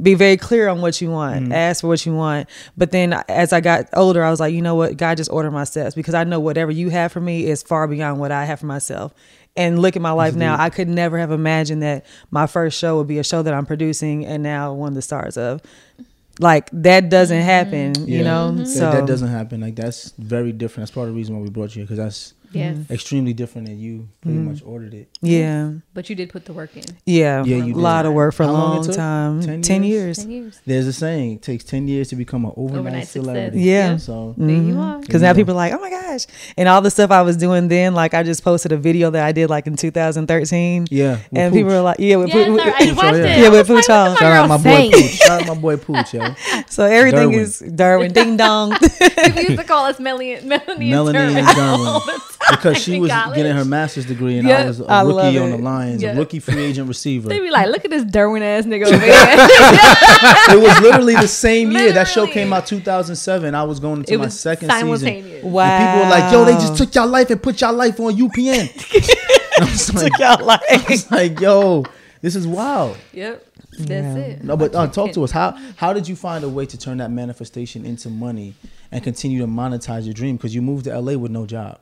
[0.00, 1.52] be very clear on what you want.
[1.52, 2.48] Ask for what you want.
[2.76, 4.96] But then as i got older i was like you know what?
[4.96, 5.94] God just order my steps.
[5.94, 8.66] Because i know whatever you have for me is far beyond what i have for
[8.66, 9.12] myself.
[9.56, 10.56] And look at my life now.
[10.58, 13.66] i could never have imagined that my first show would be a show that i'm
[13.66, 15.60] producing and now one of the stars of
[16.40, 17.46] like that doesn't mm-hmm.
[17.46, 18.24] happen you Yeah.
[18.24, 19.60] know That- so that, doesn't happen.
[19.60, 20.82] Like that's very different.
[20.82, 22.76] That's part of the reason why we brought you here because that's Yes.
[22.90, 24.48] extremely different, than you pretty Mm-hmm.
[24.52, 25.08] much ordered it.
[25.20, 26.84] yeah But you did put the work in.
[27.04, 27.76] yeah Yeah, a you did.
[27.76, 29.88] lot of work for a How long long time 10 10, years?
[29.92, 30.60] years, Ten years.
[30.66, 33.22] There's a saying: it takes ten years to become an overnight, Overnight success.
[33.24, 33.60] celebrity.
[33.60, 33.96] Yeah.
[33.98, 34.98] So There you are.
[35.00, 36.26] Because now people are like, oh my gosh.
[36.56, 39.24] And all the stuff I was doing then, like I just posted a video that
[39.24, 40.86] I did like in 2013.
[40.90, 41.58] yeah, And Pooch.
[41.58, 42.74] people were like, yeah, with, Yes, with- sir.
[42.78, 43.36] I watched yeah.
[43.36, 43.40] it.
[43.42, 44.16] Yeah, with was Pooch like, on.
[44.16, 44.92] Shout out my boy saying?
[44.92, 45.10] Pooch.
[45.10, 46.34] Shout out my boy Pooch, yo.
[46.68, 47.38] so everything Derwin.
[47.38, 48.72] is Derwin, ding dong.
[48.78, 51.46] People used to call us Melanie, Melanie, Melanie and and
[52.40, 52.50] Derwin Derwin.
[52.50, 53.36] all the time Because she was college.
[53.36, 55.60] getting her master's degree, and Yeah, I was a I rookie on the it.
[55.62, 56.12] Lions, Yeah.
[56.12, 57.28] a rookie free agent receiver.
[57.28, 60.56] They be like, look at this Derwin ass nigga over here.
[60.56, 61.92] it was literally the same year.
[61.92, 63.54] That show came out 2007.
[63.54, 65.50] I was going into It my was second season.
[65.50, 65.64] wow.
[65.64, 68.14] And people were like, yo, they just took y'all life and put y'all life on
[68.14, 68.68] UPN.
[69.58, 70.88] And I was like, y'all I like.
[70.88, 71.84] was like, yo,
[72.22, 72.96] this is wild.
[73.12, 73.44] Yep.
[73.80, 74.42] That's it.
[74.44, 75.30] No, but uh, talk to us.
[75.30, 78.54] How how did you find a way to turn that manifestation into money
[78.90, 80.36] and continue to monetize your dream?
[80.36, 81.78] Because you moved to LA with no job.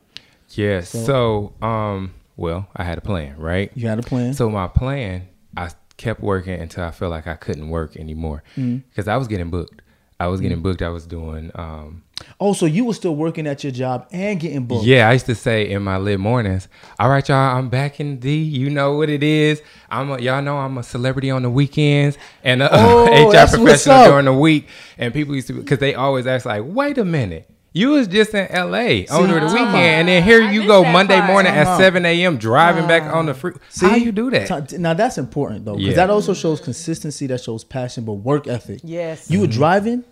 [0.51, 0.91] Yes.
[0.91, 3.71] So, um, well, I had a plan, right?
[3.75, 4.35] You had a plan.
[4.35, 9.09] So my plan, I kept working until I felt like I couldn't work anymore because
[9.09, 9.83] I was getting booked.
[10.19, 10.81] I was getting booked.
[10.81, 12.03] I was doing um,
[12.41, 14.85] Oh, so you were still working at your job and getting booked?
[14.87, 16.69] Yeah, I used to say in my lit mornings,
[16.99, 18.43] all right, y'all, I'm back in D.
[18.43, 19.63] You know what it is.
[19.91, 24.05] I'm a, y'all know I'm a celebrity on the weekends and a Oh, HR professional
[24.05, 24.69] during the week.
[24.99, 27.49] And people used to, because they always ask, like, wait a minute.
[27.77, 31.19] You was just in LA on the weekend, and then here I you go Monday
[31.19, 31.31] part.
[31.31, 32.39] morning at 7 a.m.
[32.39, 33.53] driving back on the free.
[33.69, 34.73] See, How you do that?
[34.79, 35.97] Now that's important though, because Yeah.
[35.97, 37.27] that also shows consistency.
[37.27, 38.81] That shows passion, but work ethic.
[38.83, 39.31] Yes.
[39.31, 40.05] You were driving.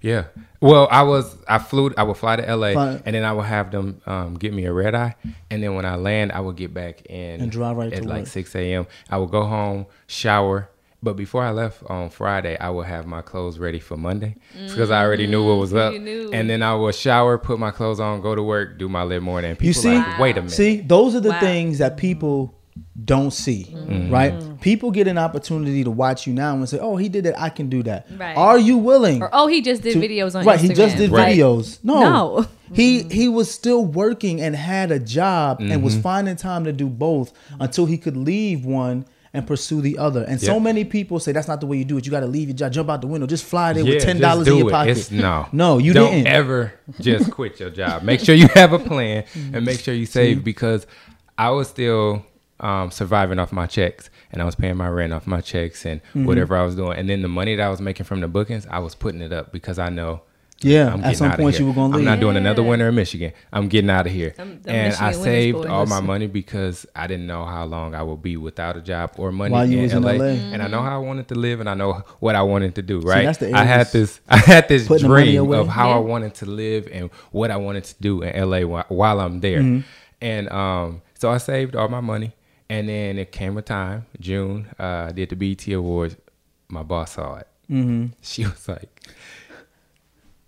[0.00, 0.24] Yeah.
[0.62, 3.44] Well, I was I flew I would fly to LA Fly- and then I would
[3.44, 5.14] have them um, get me a red eye
[5.50, 8.08] and then when I land I would get back in And drive right at to
[8.08, 8.28] like work.
[8.28, 8.86] six a.m.
[9.10, 10.70] I would go home, shower.
[11.02, 14.36] But before I left on Friday, I would have my clothes ready for Monday
[14.68, 15.94] because I already knew what was up.
[15.94, 19.22] And then I would shower, put my clothes on, go to work, do my lit
[19.22, 19.50] morning.
[19.52, 20.52] And people You see, like, wait a minute.
[20.52, 21.40] see, those are the Wow.
[21.40, 22.54] things that people
[23.02, 24.12] don't see, Mm-hmm.
[24.12, 24.60] right?
[24.60, 27.34] People get an opportunity to watch you now and say, "Oh, he did it.
[27.38, 28.36] I can do that." Right.
[28.36, 29.22] Are you willing?
[29.22, 30.58] Or oh, he just did to- videos on right?
[30.58, 30.62] Instagram.
[30.62, 31.36] He just did Right.
[31.36, 31.78] videos.
[31.82, 32.46] No, No.
[32.74, 35.82] He he was still working and had a job and Mm-hmm.
[35.82, 40.24] was finding time to do both until he could leave one and pursue the other.
[40.24, 42.04] And so many people say that's not the way you do it.
[42.04, 44.02] You got to leave your job, jump out the window, just fly there Yeah, with
[44.04, 44.72] ten dollars in your it.
[44.72, 44.90] pocket.
[44.90, 46.26] It's- no, no, you don't didn't.
[46.26, 48.02] ever just quit your job.
[48.02, 50.86] Make sure you have a plan and make sure you save because
[51.38, 52.24] I was still
[52.58, 56.00] um, surviving off my checks and I was paying my rent off my checks and
[56.02, 56.24] Mm-hmm.
[56.26, 56.98] whatever I was doing.
[56.98, 59.32] And then the money that I was making from the bookings, I was putting it
[59.32, 60.22] up because I know.
[60.62, 62.20] Yeah, I'm at some point you were gonna I'm not leave.
[62.20, 63.32] doing another winter in Michigan.
[63.52, 64.30] I'm getting out of here.
[64.36, 65.68] Them- them and I Michigan winters, saved boy.
[65.68, 69.12] all my money because I didn't know how long I would be without a job
[69.16, 70.12] or money While you in, was in LA.
[70.12, 70.24] LA.
[70.52, 72.82] And I know how I wanted to live and I know what I wanted to
[72.82, 73.24] do, right?
[73.24, 75.98] that's the I had this I had this Putting the money dream of how I
[75.98, 79.60] wanted to live and what I wanted to do in LA while, while I'm there.
[79.60, 79.80] Mm-hmm.
[80.20, 82.32] And um, so I saved all my money.
[82.68, 86.16] And then it came a time, June, uh, I did the BET Awards.
[86.68, 87.48] My boss saw it.
[87.68, 88.06] Mm-hmm.
[88.20, 88.88] She was like,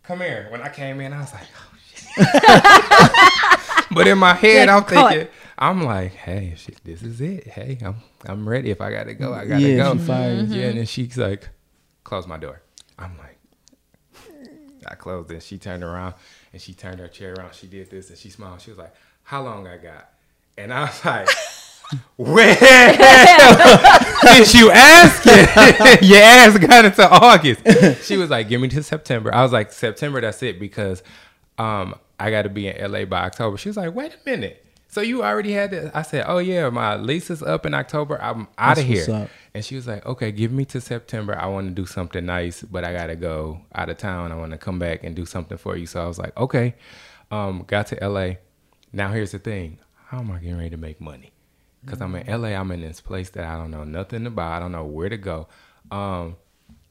[0.02, 0.46] come here.
[0.50, 3.86] When I came in, I was like, oh, shit.
[3.94, 5.28] but in my head, I'm thinking,
[5.58, 7.46] I'm like, hey, shit, this is it.
[7.46, 7.96] Hey, I'm
[8.26, 8.70] I'm ready.
[8.70, 9.92] If I gotta go, I gotta Yeah, go.
[9.94, 10.44] she fired you.
[10.44, 10.52] Mm-hmm.
[10.54, 11.48] Yeah, and then she's like,
[12.04, 12.62] close my door.
[12.98, 13.38] I'm like,
[14.88, 15.42] I closed it.
[15.42, 16.14] She turned around
[16.52, 17.54] and she turned her chair around.
[17.54, 18.60] She did this and she smiled.
[18.60, 20.10] She was like, How long I got?
[20.58, 21.28] And I was like,
[22.16, 26.02] When did you ask it?
[26.08, 28.06] Your ass got into August.
[28.06, 29.34] She was like, Give me to September.
[29.34, 31.02] I was like, September, that's it because
[31.58, 33.56] um I gotta be in LA by October.
[33.56, 34.64] She was like, Wait a minute.
[34.88, 35.90] So you already had this?
[35.94, 38.20] I said, Oh yeah, my lease is up in October.
[38.20, 39.04] I'm out of here.
[39.54, 41.34] And she was like, okay, give me to September.
[41.38, 44.32] I want to do something nice, but I got to go out of town.
[44.32, 45.86] I want to come back and do something for you.
[45.86, 46.74] So I was like, okay.
[47.30, 48.34] Um, got to LA.
[48.92, 49.78] Now here's the thing.
[50.06, 51.31] How am I getting ready to make money?
[51.84, 52.48] Because I'm in LA.
[52.50, 54.52] I'm in this place that I don't know nothing about.
[54.52, 55.48] I don't know where to go.
[55.90, 56.36] Um,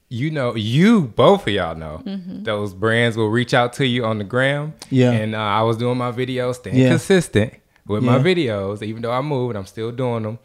[0.09, 4.17] you know, you both of y'all know those brands will reach out to you on
[4.17, 4.73] the gram.
[4.89, 5.11] Yeah.
[5.11, 6.89] And uh, I was doing my videos, staying Yeah.
[6.89, 7.53] consistent
[7.87, 10.39] with my videos, even though I moved, I'm still doing them.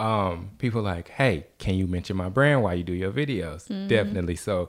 [0.00, 3.66] Um, people like, hey, can you mention my brand while you do your videos?
[3.88, 4.36] Definitely.
[4.36, 4.68] So,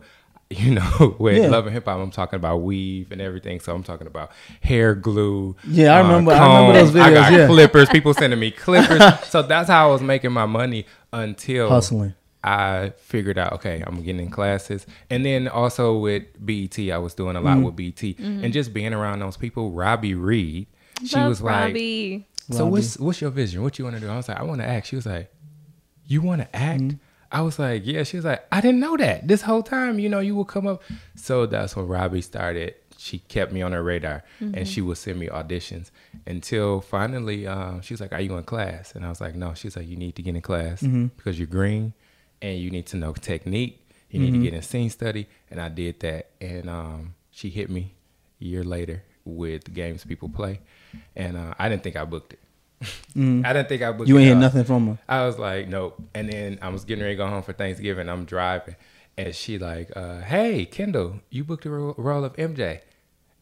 [0.56, 1.50] you know, with Yeah.
[1.50, 3.60] Love and Hip Hop, I'm talking about weave and everything.
[3.60, 4.32] So I'm talking about
[4.62, 5.56] hair glue.
[5.60, 7.47] uh, Yeah, I remember- I remember those I got videos, yeah.
[7.47, 7.89] clippers.
[7.89, 9.02] People sending me clippers.
[9.30, 12.16] so that's how I was making my money until Hustling.
[12.43, 14.88] I figured out, okay, I'm getting in classes.
[15.10, 17.64] And then also with BET, I was doing a lot Mm-hmm.
[17.66, 18.20] with BET.
[18.20, 20.66] And just being around those people, Robi Reed,
[21.06, 22.24] she Love was like, Robi.
[22.50, 23.62] so what's what's your vision?
[23.62, 24.10] What you want to do?
[24.10, 24.88] I was like, I want to act.
[24.88, 25.32] She was like,
[26.08, 26.82] you want to act?
[26.82, 26.97] Mm-hmm.
[27.32, 28.03] I was like, yeah.
[28.03, 29.27] She was like, I didn't know that.
[29.27, 30.82] This whole time, you know, you would come up.
[31.15, 32.75] So that's when Robi started.
[32.97, 35.89] She kept me on her radar, and she would send me auditions
[36.27, 39.53] until finally, um, she was like, "Are you in class?" And I was like, "No."
[39.53, 41.05] She's like, "You need to get in class Mm-hmm.
[41.15, 41.93] because you're green,
[42.41, 43.88] and you need to know technique.
[44.09, 44.43] You need Mm-hmm.
[44.43, 47.93] to get in scene study." And I did that, and um, she hit me
[48.41, 50.59] a year later with games people play,
[51.15, 52.39] and uh, I didn't think I booked it.
[53.15, 54.09] I didn't think I booked Mm-hmm.
[54.09, 54.19] You it.
[54.21, 54.97] ain't hear nothing from her.
[55.07, 56.01] I was like, nope.
[56.13, 58.07] And then I was getting ready to go home for Thanksgiving.
[58.09, 58.75] I'm driving,
[59.17, 62.80] and she like, uh, "Hey, Kendall, you booked a ro- role of MJ,"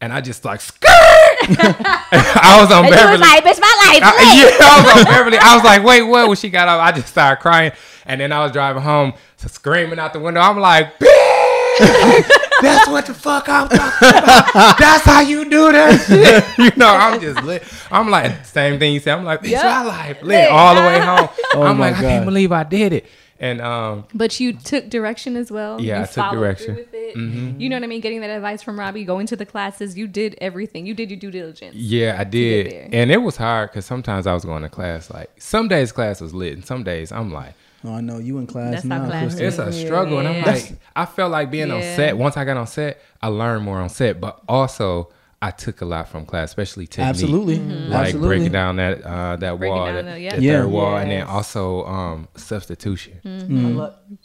[0.02, 0.90] and I just like, skirt.
[0.90, 3.12] I was on And she Beverly.
[3.12, 4.02] was like, bitch, my life.
[4.04, 5.38] I, yeah, I was on Beverly.
[5.38, 6.28] I was like, wait, what?
[6.28, 7.72] When she got off, I just started crying,
[8.06, 10.42] and then I was driving home, so screaming out the window.
[10.42, 12.30] I'm like, bitch.
[12.62, 14.78] That's what the fuck I'm talking about.
[14.80, 16.44] That's how you do that shit.
[16.58, 17.64] You know, I'm just lit.
[17.92, 19.18] I'm like, same thing you said.
[19.18, 19.64] I'm like, bitch, Yep.
[19.64, 21.30] my life lit all the way home.
[21.54, 23.06] Oh I'm my like, I can't believe I did it.
[23.40, 25.80] And um, But you took direction as well.
[25.80, 26.76] Yeah, you I took direction.
[26.76, 27.16] With it.
[27.16, 28.02] You know what I mean?
[28.02, 29.96] Getting that advice from Robi, going to the classes.
[29.98, 30.86] You did everything.
[30.88, 31.76] You did your due diligence.
[31.76, 32.92] yeah, I did.
[32.94, 35.12] And it was hard because sometimes I was going to class.
[35.12, 37.54] Like, some days class was lit, and some days I'm like,
[37.84, 39.08] Oh, I know you in class That's not now.
[39.10, 39.36] class.
[39.38, 40.52] It's a struggle, and I'm Yeah.
[40.52, 42.18] like, I felt like being on set.
[42.18, 45.10] Once I got on set, I learned more on set, but also
[45.40, 47.10] I took a lot from class, especially technique.
[47.10, 48.28] Absolutely, Like absolutely.
[48.28, 50.36] breaking down that uh, that Breaking wall, down that, the- yeah.
[50.36, 50.52] the Yeah.
[50.62, 53.20] third wall, and then also um, substitution.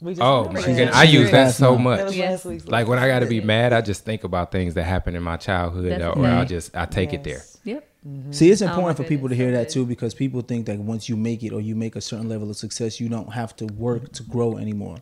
[0.00, 0.96] We just Oh went my over goodness.
[0.96, 1.96] I use that so now.
[1.96, 2.14] That much.
[2.16, 2.46] Yes.
[2.66, 5.22] Like when I got to be mad, I just think about things that happened in
[5.22, 7.42] my childhood, That's or I'll just I take it there.
[7.64, 7.82] Yes.
[8.05, 8.34] Yep.
[8.34, 9.72] See, it's Oh, important for people to hear so that good.
[9.74, 12.50] too because people think that once you make it or you make a certain level
[12.50, 14.98] of success, you don't have to work to grow anymore.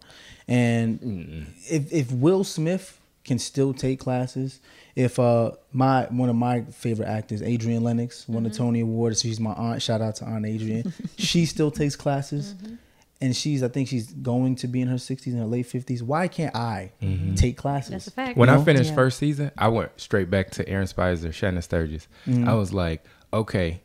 [0.49, 4.61] And if if Will Smith can still take classes,
[4.97, 8.53] if uh my one of my favorite actors, Adriane Lenox, won Mm-hmm.
[8.53, 9.81] the Tony Award, she's my aunt.
[9.83, 10.93] Shout out to Aunt Adrian.
[11.17, 12.55] she still takes classes.
[13.21, 13.27] Mm-hmm.
[13.27, 16.01] And she's, I think she's going to be in her 60s and her late 50s.
[16.03, 16.93] Why can't I
[17.37, 17.91] take classes?
[17.91, 18.39] That's a fact.
[18.39, 18.95] When You I finished Yeah.
[18.97, 22.09] first season, I went straight back to Aaron Speiser, Shannon Sturgis.
[22.27, 22.49] Mm-hmm.
[22.49, 23.83] I was like, okay,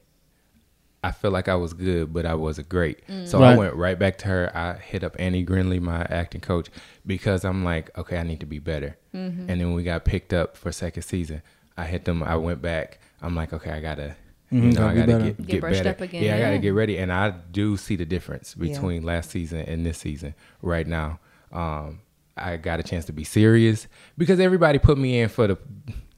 [1.03, 3.01] I feel like I was good, but I wasn't great.
[3.25, 3.53] So Right.
[3.53, 4.51] I went right back to her.
[4.57, 6.69] I hit up Annie Grinley, my acting coach,
[7.05, 8.97] because I'm like, okay, I need to be better.
[9.13, 9.49] Mm-hmm.
[9.49, 11.41] And then we got picked up for second season.
[11.77, 12.23] I hit them.
[12.23, 12.99] I went back.
[13.21, 14.15] I'm like, okay, I gotta.
[14.51, 15.23] You Mhm, know, gotta I gotta better.
[15.25, 15.89] get, Get get, brushed better.
[15.89, 18.67] up again, Yeah, I gotta get ready, and I do see the difference Yeah.
[18.73, 21.19] between last season and this season right now.
[21.51, 21.99] Um,
[22.37, 23.87] I got a chance to be serious
[24.17, 25.57] because everybody put me in for the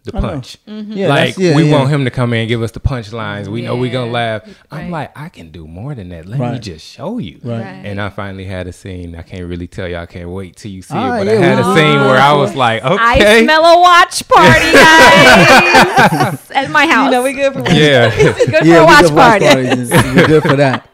[0.07, 0.27] the I know.
[0.29, 0.57] punch.
[0.65, 1.77] Yeah, like yeah, we yeah.
[1.77, 3.47] want him to come in and give us the punchlines.
[3.47, 4.63] We know we're gonna Yeah, laugh.
[4.71, 6.25] I'm like, I can do more than that.
[6.25, 7.39] Let me just show you.
[7.43, 7.57] Right.
[7.61, 7.85] Right.
[7.85, 9.15] And I finally had a scene.
[9.15, 10.01] I can't really tell y'all.
[10.01, 11.25] I can't wait till you see Ah, it.
[11.25, 12.97] But yeah, I had a scene where I was like, okay,
[13.39, 17.05] I smell a watch party, guys, at my house.
[17.05, 18.15] You know we good for yeah.
[18.15, 19.45] good for yeah, a watch party.
[19.45, 19.91] parties.
[19.91, 20.89] We're good for that.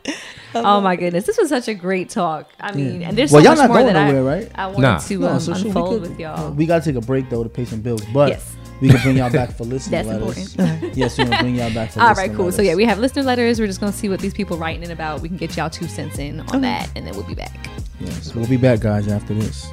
[0.55, 2.47] Oh my goodness, this was such a great talk.
[2.59, 4.51] I mean, and there's Well, so y'all much not more going that nowhere, I, right?
[4.53, 4.97] I wanted Nah.
[4.99, 6.51] to No, um, so shoot, we unfold could- with y'all.
[6.51, 8.55] We got to take a break though to pay some bills, but Yes.
[8.81, 10.55] We can bring y'all back for listening That's letters.
[10.97, 12.51] yes, we're gonna bring y'all back for All listening right, cool.
[12.51, 13.59] So yeah, we have listener letters.
[13.59, 15.21] We're just gonna see what these people writing in about.
[15.21, 17.55] We can get y'all two cents in on that, and then we'll be back.
[17.99, 19.67] yes, we'll be back, guys, after this.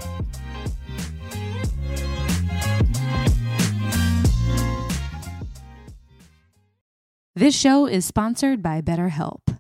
[7.35, 9.59] This show is sponsored by BetterHelp.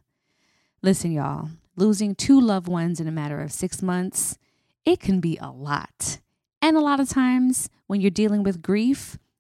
[0.82, 4.36] Listen, y'all, losing two loved ones in a matter of six months,
[4.84, 6.18] it can be a lot.
[6.60, 9.16] And a lot of times when you're dealing with grief,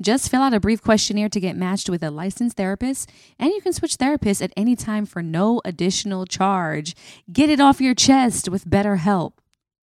[0.00, 3.60] Just fill out a brief questionnaire to get matched with a licensed therapist, and you
[3.60, 6.96] can switch therapists at any time for no additional charge.
[7.30, 9.32] Get it off your chest with BetterHelp.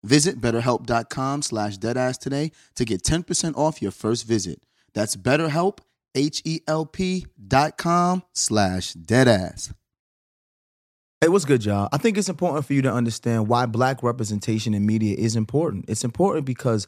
[0.04, 4.64] Visit betterhelp.com slash deadass today to get 10% off your first visit.
[4.94, 5.80] That's betterhelp,
[6.16, 9.74] H-E-L-P dot com slash deadass.
[11.22, 11.90] Hey, what's good, y'all?
[11.92, 15.86] I think it's important for you to understand why black representation in media is important.
[15.90, 16.88] It's important because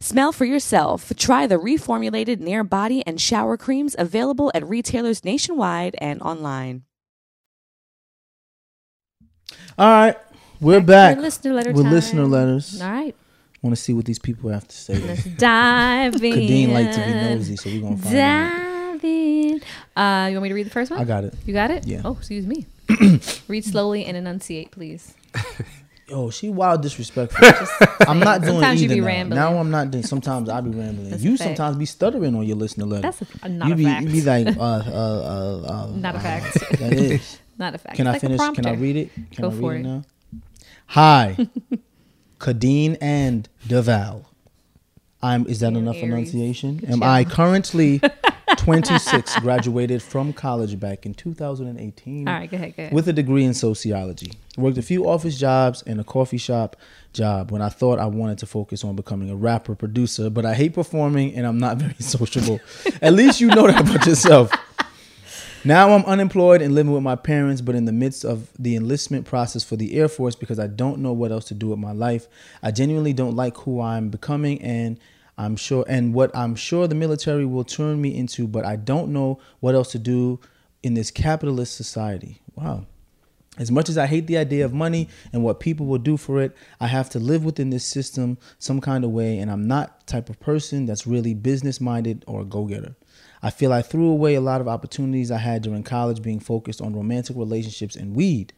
[0.00, 1.12] Smell for yourself.
[1.16, 6.82] Try the reformulated Nair body and shower creams available at retailers nationwide and online.
[9.78, 10.16] All right,
[10.60, 11.16] we're back.
[11.16, 11.92] With listener letter with time.
[11.92, 12.80] listener letters.
[12.80, 13.14] All right.
[13.62, 14.98] Want to see what these people have to say.
[14.98, 16.32] Let's dive in.
[16.34, 18.92] Khadeen like to be nosy, so we're gonna find out.
[18.92, 19.60] Dive in.
[19.96, 21.00] Uh, you want me to read the first one?
[21.00, 21.34] I got it.
[21.46, 21.86] You got it?
[21.86, 22.02] Yeah.
[22.04, 22.66] Oh, excuse me.
[23.48, 25.14] read slowly and enunciate, please.
[26.08, 27.48] Yo, she wild disrespectful.
[28.08, 29.06] I'm not doing Sometimes you be now.
[29.06, 29.36] rambling.
[29.36, 30.04] Now I'm not doing.
[30.04, 31.10] Sometimes I be rambling.
[31.10, 31.48] That's you fact.
[31.56, 33.02] sometimes be stuttering on your listener letter.
[33.02, 34.06] That's a, not you a be fact.
[34.06, 35.72] you be like uh uh uh.
[35.72, 36.58] uh Not a uh, fact.
[36.78, 37.38] That is.
[37.58, 37.96] not a fact.
[37.96, 38.54] Can It's I like finish?
[38.56, 39.10] Can I read it?
[39.32, 39.82] Can Go I read for it it.
[39.82, 40.02] now?
[40.88, 41.48] Hi,
[42.38, 44.24] Khadeen and Devale.
[45.22, 45.46] I'm.
[45.46, 46.04] Is that You're enough Aries.
[46.34, 46.76] enunciation?
[46.78, 47.08] Good Am job.
[47.08, 48.00] I currently
[48.58, 52.92] 26, graduated from college back in 2018 All right, go ahead, go ahead.
[52.94, 54.32] with a degree in sociology.
[54.56, 56.76] Worked a few office jobs and a coffee shop
[57.12, 60.54] job when I thought I wanted to focus on becoming a rapper producer, but I
[60.54, 62.60] hate performing and I'm not very sociable.
[63.02, 64.50] At least you know that about yourself.
[65.66, 69.26] Now I'm unemployed and living with my parents, but in the midst of the enlistment
[69.26, 71.90] process for the Air Force because I don't know what else to do with my
[71.90, 72.28] life.
[72.62, 74.96] I genuinely don't like who I'm becoming and
[75.36, 79.12] I'm sure and what I'm sure the military will turn me into, but I don't
[79.12, 80.38] know what else to do
[80.84, 82.40] in this capitalist society.
[82.54, 82.86] Wow.
[83.58, 86.40] As much as I hate the idea of money and what people will do for
[86.40, 90.00] it, I have to live within this system some kind of way, and I'm not
[90.00, 92.94] the type of person that's really business minded or a go getter.
[93.42, 96.80] I feel I threw away a lot of opportunities I had during college being focused
[96.80, 98.52] on romantic relationships and weed.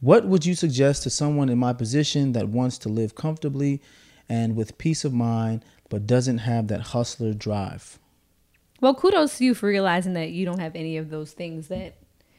[0.00, 3.82] What would you suggest to someone in my position that wants to live comfortably
[4.28, 7.98] and with peace of mind, but doesn't have that hustler drive?
[8.80, 11.96] Well, kudos to you for realizing that you don't have any of those things that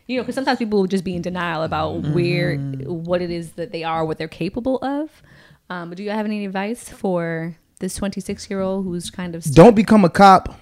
[0.08, 3.54] you know, because sometimes people will just be in denial about where what it is
[3.54, 5.22] that they are, what they're capable of.
[5.70, 9.44] Um, but do you have any advice for this 26 year old who's kind of
[9.54, 10.60] Don't become a cop.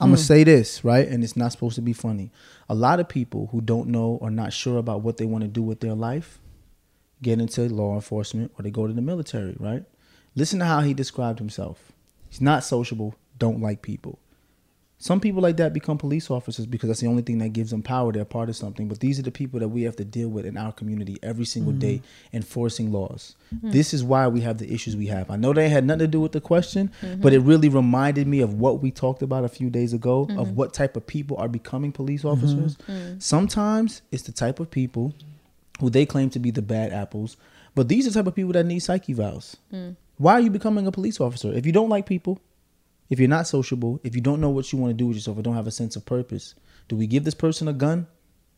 [0.00, 0.24] I'm gonna hmm.
[0.24, 2.30] say this right, and it's not supposed to be funny.
[2.68, 5.48] A lot of people who don't know or not sure about what they want to
[5.48, 6.40] do with their life
[7.22, 9.56] get into law enforcement or they go to the military.
[9.58, 9.84] Right?
[10.34, 11.92] Listen to how he described himself.
[12.28, 13.14] He's not sociable.
[13.38, 14.18] Don't like people.
[15.04, 17.82] Some people like that become police officers because that's the only thing that gives them
[17.82, 18.10] power.
[18.10, 18.88] They're part of something.
[18.88, 21.44] But these are the people that we have to deal with in our community every
[21.44, 22.36] single day, mm-hmm.
[22.38, 23.36] enforcing laws.
[23.54, 23.70] Mm.
[23.70, 25.30] This is why we have the issues we have.
[25.30, 27.20] I know they had nothing to do with the question, mm-hmm.
[27.20, 30.28] but it really reminded me of what we talked about a few days ago of
[30.30, 30.54] mm-hmm.
[30.54, 32.78] what type of people are becoming police officers.
[32.88, 33.22] Mm.
[33.22, 35.12] Sometimes it's the type of people
[35.80, 37.36] who they claim to be the bad apples,
[37.74, 39.56] but these are the type of people that need psych evals.
[39.70, 39.96] Mm.
[40.16, 41.52] Why are you becoming a police officer?
[41.52, 42.40] If you don't like people,
[43.14, 45.38] if you're not sociable, if you don't know what you want to do with yourself,
[45.38, 46.54] or don't have a sense of purpose,
[46.88, 48.08] do we give this person a gun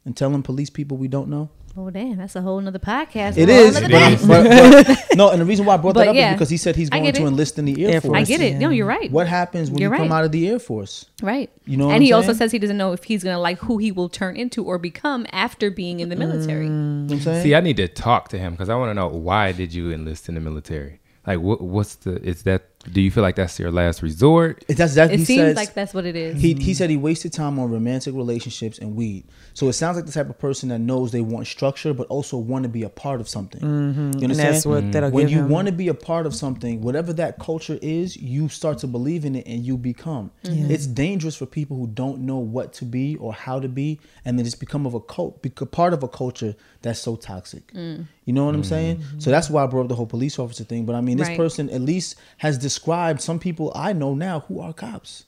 [0.06, 1.50] and tell them police people we don't know?
[1.78, 3.36] Oh damn, that's a whole nother podcast.
[3.36, 5.28] It for a whole is, nother but, but- but- no.
[5.28, 6.88] And the reason why I brought But that up yeah, is because he said he's
[6.88, 7.26] going to it.
[7.26, 8.16] enlist in the Air, Air Force.
[8.16, 8.56] I get it.
[8.56, 9.10] No, you're right.
[9.12, 11.04] What happens when You're you come out of the Air Force?
[11.20, 11.50] Right.
[11.66, 13.58] You know what and I'm he also says he doesn't know if he's gonna like
[13.58, 16.66] who he will turn into or become after being in the military.
[16.66, 17.42] Mm, you know what I'm saying?
[17.42, 19.92] See, I need to talk to him because I want to know why did you
[19.92, 21.00] enlist in the military?
[21.26, 22.22] Like, what, what's the?
[22.26, 22.75] Is that?
[22.92, 24.64] Do you feel like that's your last resort?
[24.68, 26.40] It- that's that It he seems says, like that's what it is.
[26.40, 29.24] He he said he wasted time on romantic relationships and weed.
[29.54, 32.36] So it sounds like the type of person that knows they want structure, but also
[32.36, 33.60] want to be a part of something.
[33.62, 34.00] You mm-hmm.
[34.00, 34.54] And understand?
[34.54, 34.92] that's what mm.
[34.92, 35.48] that'll when give you him.
[35.48, 39.24] want to be a part of something, whatever that culture is, you start to believe
[39.24, 40.30] in it and you become.
[40.44, 40.70] Mm-hmm.
[40.70, 44.38] It's dangerous for people who don't know what to be or how to be, and
[44.38, 47.72] then it's become of a cult, become part of a culture that's so toxic.
[47.72, 48.06] Mm.
[48.24, 48.66] You know what I'm mm.
[48.66, 49.00] saying?
[49.00, 49.30] So mm-hmm.
[49.30, 50.84] that's why I brought up the whole police officer thing.
[50.84, 51.36] But I mean, this Right.
[51.36, 55.24] person at least has described some people I know now who are cops.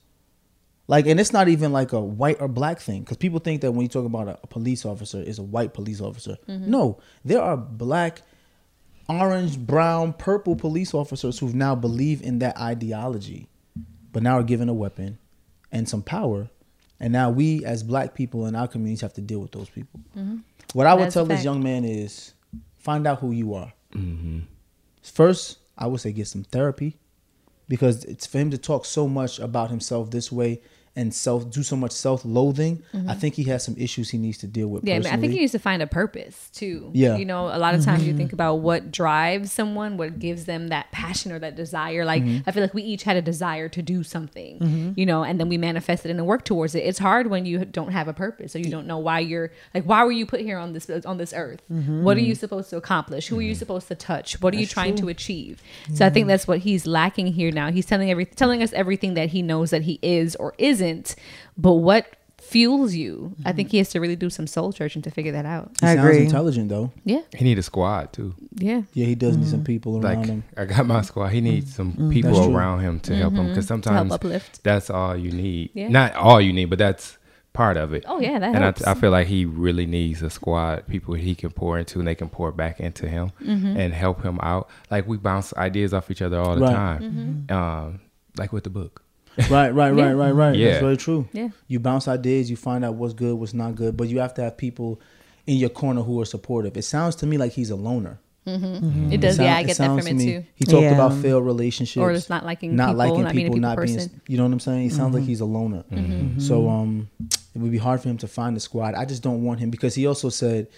[0.86, 3.72] Like, and it's not even like a white or black thing because people think that
[3.72, 6.36] when you talk about a, a police officer, is a white police officer.
[6.48, 6.70] Mm-hmm.
[6.70, 8.22] No, there are black,
[9.08, 13.48] orange, brown, purple police officers who've now believe in that ideology,
[14.12, 15.18] but now are given a weapon
[15.72, 16.48] and some power
[17.00, 20.00] and now we as black people in our communities have to deal with those people.
[20.16, 20.38] Mm-hmm.
[20.72, 22.34] What I would That's tell this young man is
[22.78, 23.72] find out who you are.
[23.94, 24.40] Mm-hmm.
[25.02, 26.98] First, I would say get some therapy
[27.68, 30.60] because it's for him to talk so much about himself this way
[30.98, 32.82] and self do so much self loathing.
[32.92, 33.12] I mm-hmm.
[33.20, 34.80] think he has some issues he needs to deal with.
[34.82, 34.88] Mm-hmm.
[34.88, 36.90] Yeah, I, mean, I think he needs to find a purpose too.
[36.92, 37.16] Yeah.
[37.16, 40.68] You know, a lot of times you think about what drives someone, what gives them
[40.68, 42.04] that passion or that desire.
[42.04, 42.48] Like, mm-hmm.
[42.48, 45.48] I feel like we each had a desire to do something, you know, and then
[45.48, 46.80] we manifest it and then work towards it.
[46.80, 49.84] It's hard when you don't have a purpose or you don't know why you're like,
[49.84, 51.62] why were you put here on this on this earth?
[51.68, 51.76] What
[52.16, 52.26] are mm-hmm.
[52.26, 53.28] you supposed to accomplish?
[53.28, 54.40] Who are you supposed to touch?
[54.40, 55.62] What are you trying to achieve?
[55.94, 57.70] So I think that's what he's lacking here now.
[57.70, 60.87] He's telling every telling us everything that he knows that he is or isn't,
[61.56, 62.06] but what
[62.40, 63.34] fuels you?
[63.44, 65.70] I think he has to really do some soul searching to figure that out.
[65.80, 66.24] he I sounds agree.
[66.24, 66.92] intelligent though.
[67.04, 68.34] Yeah, He need a squad too.
[68.54, 68.82] yeah.
[68.94, 70.44] Yeah, he does need some people around Like him.
[70.56, 71.28] I got my squad.
[71.28, 74.62] He needs some people around him to help him because sometimes uplift.
[74.64, 75.70] that's all you need.
[75.74, 75.88] Yeah.
[75.88, 77.18] Not all you need, but that's
[77.52, 78.04] part of it.
[78.06, 78.86] Oh yeah, that and helps.
[78.86, 82.06] I, I feel like he really needs a squad, people he can pour into, and
[82.06, 83.76] they can pour back into him Mm-hmm.
[83.76, 84.70] and help him out.
[84.90, 86.72] Like we bounce ideas off each other all the Right.
[86.72, 87.02] time,
[87.50, 87.52] Mm-hmm.
[87.52, 88.00] um,
[88.38, 89.02] like with the book.
[89.50, 90.54] Right, right, right, right, right.
[90.56, 90.68] Yeah.
[90.70, 91.28] That's very true.
[91.32, 91.48] Yeah.
[91.68, 94.42] You bounce ideas, you find out what's good, what's not good, but you have to
[94.42, 95.00] have people
[95.46, 96.76] in your corner who are supportive.
[96.76, 98.18] It sounds to me like he's a loner.
[98.46, 98.64] Mm-hmm.
[98.64, 98.86] Mm-hmm.
[98.88, 99.12] Mm-hmm.
[99.12, 99.36] It does.
[99.36, 100.44] sound- yeah, I get that from to it me- too.
[100.54, 100.94] He talked Yeah.
[100.94, 103.68] about failed relationships, Or just not liking not people, liking not being a people, people
[103.68, 103.96] not person.
[104.08, 104.20] being.
[104.26, 104.82] You know what I'm saying?
[104.82, 105.84] He sounds like he's a loner.
[106.38, 108.94] So um, it would be hard for him to find a squad.
[108.94, 110.68] I just don't want him because he also said.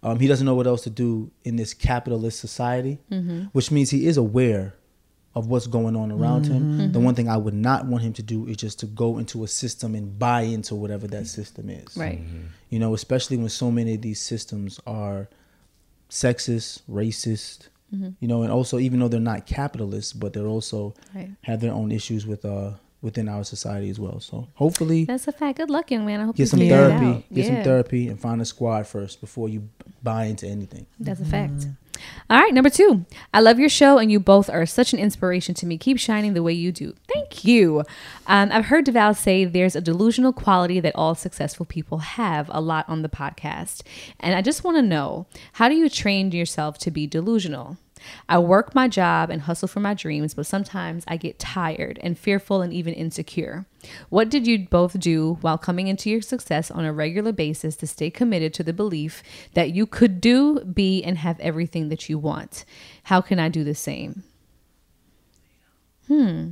[0.00, 2.98] Um, he doesn't know what else to do in this capitalist society,
[3.50, 4.74] which means he is aware
[5.38, 6.62] of what's going on around him.
[6.62, 6.92] Mm-hmm.
[6.92, 9.44] The one thing I would not want him to do is just to go into
[9.44, 11.96] a system and buy into whatever that system is.
[11.96, 12.18] Right.
[12.20, 12.46] Mm-hmm.
[12.70, 15.28] You know, especially when so many of these systems are
[16.10, 17.68] sexist, racist.
[17.94, 18.10] Mm-hmm.
[18.20, 21.30] You know, and also even though they're not capitalists, but they're also Right.
[21.42, 24.20] have their own issues with uh within our society as well.
[24.20, 25.58] So hopefully That's a fact.
[25.58, 26.20] Good luck, young man.
[26.20, 27.22] I hope you get some figure it therapy, out.
[27.32, 27.54] get Yeah.
[27.54, 29.68] some therapy, and find a squad first before you
[30.02, 30.86] buy into anything.
[30.98, 31.66] That's a fact.
[32.30, 33.04] All right, number two.
[33.34, 35.76] I love your show, and you both are such an inspiration to me.
[35.78, 36.94] Keep shining the way you do.
[37.12, 37.82] Thank you.
[38.28, 42.60] Um, I've heard Devale say there's a delusional quality that all successful people have a
[42.60, 43.82] lot on the podcast.
[44.20, 47.78] And I just want to know how do you train yourself to be delusional?
[48.28, 52.18] I work my job and hustle for my dreams, but sometimes I get tired and
[52.18, 53.66] fearful and even insecure.
[54.08, 57.86] What did you both do while coming into your success on a regular basis to
[57.86, 59.22] stay committed to the belief
[59.54, 62.64] that you could do, be, and have everything that you want?
[63.04, 64.22] How can I do the same?
[66.06, 66.50] Hmm.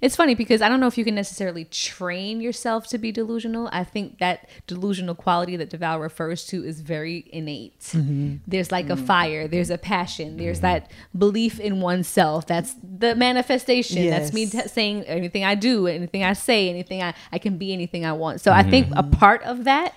[0.00, 3.68] It's funny because I don't know if you can necessarily train yourself to be delusional.
[3.72, 7.78] I think that delusional quality that Devale refers to is very innate.
[7.80, 8.36] Mm-hmm.
[8.46, 9.06] There's like a mm.
[9.06, 10.66] fire, there's a passion, there's mm-hmm.
[10.66, 12.46] that belief in oneself.
[12.46, 14.08] That's the manifestation.
[14.08, 17.72] That's me t- saying anything I do, anything I say, anything I, I can be
[17.72, 18.40] anything I want.
[18.40, 19.10] So I think a mm-hmm.
[19.12, 19.94] part of that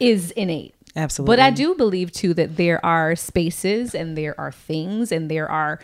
[0.00, 0.74] is innate.
[0.96, 1.36] Absolutely.
[1.36, 5.50] But I do believe too that there are spaces and there are things and there
[5.50, 5.80] are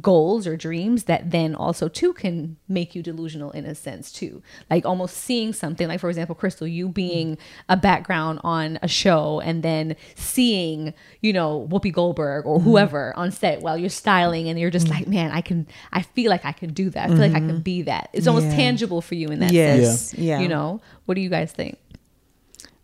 [0.00, 4.42] goals or dreams that then also too can make you delusional in a sense too
[4.70, 7.36] like almost seeing something like for example crystal you being
[7.68, 12.64] a background on a show and then seeing you know whoopi goldberg or mm-hmm.
[12.70, 15.12] whoever on set while you're styling and you're just like mm-hmm.
[15.12, 17.48] man i can i feel like i can do that i feel like i can
[17.48, 17.58] mm-hmm.
[17.58, 18.56] be that it's almost Yeah.
[18.56, 20.10] tangible for you in that Yes.
[20.10, 20.40] sense Yeah.
[20.40, 21.78] you know what do you guys think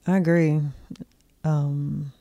[0.08, 0.62] I agree.
[1.44, 2.12] Um,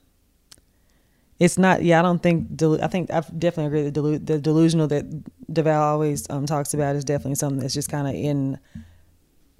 [1.39, 1.83] it's not.
[1.83, 2.49] Yeah, I don't think.
[2.55, 3.89] Delu- I think I definitely agree.
[3.89, 5.05] that delu- the delusional that
[5.51, 8.59] Devale always um, talks about is definitely something that's just kind of in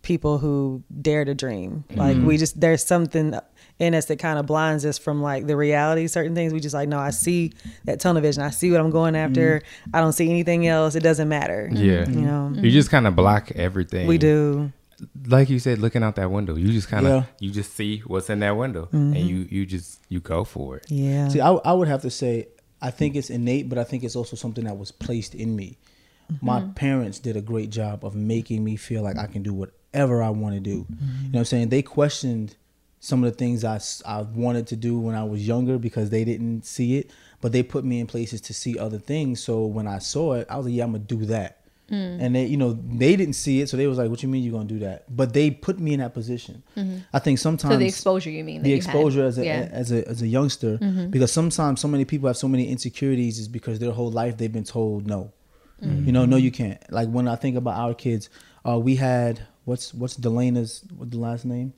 [0.02, 1.84] people who dare to dream.
[1.94, 3.38] Like we just there's something
[3.78, 6.06] in us that kind of blinds us from like the reality.
[6.06, 6.88] of Certain things we just like.
[6.90, 7.52] No, I see
[7.86, 8.42] that tunnel vision.
[8.42, 9.62] I see what I'm going after.
[9.94, 10.96] I don't see anything else.
[10.96, 11.70] It doesn't matter.
[11.72, 12.08] Yeah.
[12.10, 12.54] You know.
[12.56, 14.08] You just kind of block everything.
[14.08, 14.72] We do.
[15.28, 17.26] Like you said, looking out that window, you just kind of Yeah.
[17.40, 19.28] you just see what's in that window, and mm-hmm.
[19.28, 20.86] you you just you go for it.
[20.90, 21.28] Yeah.
[21.28, 22.48] See, I, I would have to say,
[22.82, 25.78] I think it's innate, but I think it's also something that was placed in me.
[26.32, 26.46] Mm-hmm.
[26.46, 30.22] My parents did a great job of making me feel like I can do whatever
[30.22, 30.70] I want to do.
[30.70, 31.24] You mm-hmm.
[31.24, 31.70] know what I'm saying?
[31.70, 32.56] They questioned
[33.00, 36.26] some of the things I I wanted to do when I was younger because they
[36.26, 37.12] didn't see it,
[37.42, 39.42] but they put me in places to see other things.
[39.42, 41.57] So when I saw it, I was like, yeah, I'm going to do that.
[41.90, 44.44] And they, you know, they didn't see it, so they was like, "What you mean
[44.44, 46.62] you're gonna do that?" But they put me in that position.
[47.14, 48.84] I think sometimes so the exposure you mean the you had.
[48.84, 49.64] exposure as a Yeah.
[49.66, 49.74] Mm-hmm.
[49.76, 50.78] as a as a youngster
[51.10, 54.52] because sometimes so many people have so many insecurities is because their whole life they've
[54.52, 55.32] been told no
[55.82, 56.44] you know no Mm-hmm.
[56.46, 58.30] you can't like when i think about our kids
[58.68, 59.34] uh we had
[59.66, 61.72] what's what's delena's what the last name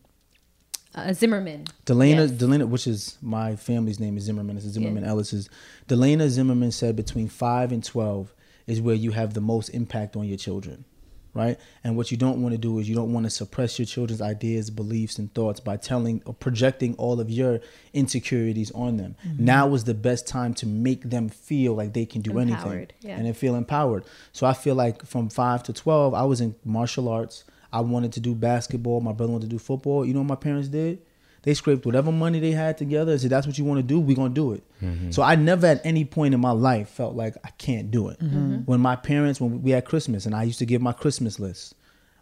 [0.95, 2.31] uh, zimmerman delana Yes.
[2.31, 5.49] delana which is my family's name is zimmerman it's zimmerman ellis's
[5.87, 8.33] delana zimmerman said between 5 and 12
[8.69, 10.85] is where you have the most impact on your children
[11.33, 11.59] right?
[11.83, 14.21] And what you don't want to do is you don't want to suppress your children's
[14.21, 17.59] ideas, beliefs, and thoughts by telling or projecting all of your
[17.93, 19.15] insecurities on them.
[19.25, 19.45] Mm-hmm.
[19.45, 23.17] Now is the best time to make them feel like they can do anything yeah.
[23.17, 24.05] and they feel empowered.
[24.31, 27.43] So I feel like from five to twelve, I was in martial arts.
[27.71, 28.99] I wanted to do basketball.
[29.01, 30.03] My brother wanted to do football.
[30.05, 31.03] You know what my parents did?
[31.43, 33.99] They scraped whatever money they had together and said, "That's what you want to do.
[33.99, 35.11] We're gonna do it." Mm-hmm.
[35.11, 38.19] So I never at any point in my life felt like I can't do it.
[38.19, 38.37] Mm-hmm.
[38.37, 38.55] Mm-hmm.
[38.65, 41.75] When my parents, when we had Christmas, and I used to give my Christmas list,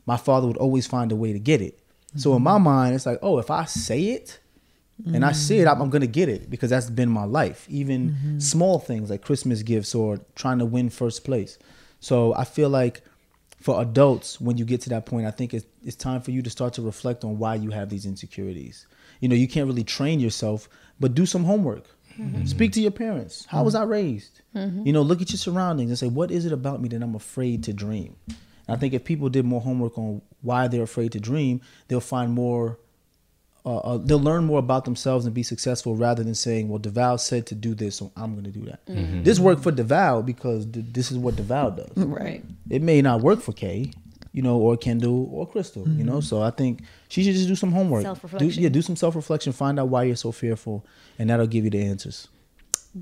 [0.05, 1.79] my father would always find a way to get it.
[2.15, 4.39] So in my mind, it's like, oh, if I say it,
[5.05, 7.67] and I see it, I'm, I'm gonna get it because that's been my life.
[7.69, 11.59] Even small things like Christmas gifts or trying to win first place.
[11.99, 13.01] So I feel like
[13.59, 16.41] for adults, when you get to that point, I think it's, it's time for you
[16.41, 18.85] to start to reflect on why you have these insecurities.
[19.19, 20.69] You know, you can't really train yourself,
[20.99, 21.85] but do some homework.
[22.45, 23.45] Speak to your parents.
[23.47, 24.41] How was I raised?
[24.55, 27.13] You know, look at your surroundings and say, what is it about me that I'm
[27.15, 28.15] afraid to dream?
[28.27, 31.99] And I think if people did more homework on why they're afraid to dream, they'll
[32.01, 32.79] find more
[33.65, 37.19] uh, uh, they'll learn more about themselves and be successful rather than saying, "Well, Devale
[37.19, 38.79] said to do this, so I'm going to do that."
[39.25, 41.97] This worked for Devale because th- this is what Devale does.
[42.05, 42.45] Right.
[42.69, 43.91] It may not work for Kay,
[44.37, 46.19] you know, or Kendall or Crystal, you know.
[46.19, 46.21] Mm-hmm.
[46.21, 48.03] So I think she should just do some homework.
[48.03, 48.61] Self-reflection.
[48.61, 49.51] yeah, do some self reflection.
[49.51, 50.85] Find out why you're so fearful,
[51.17, 52.27] and that'll give you the answers.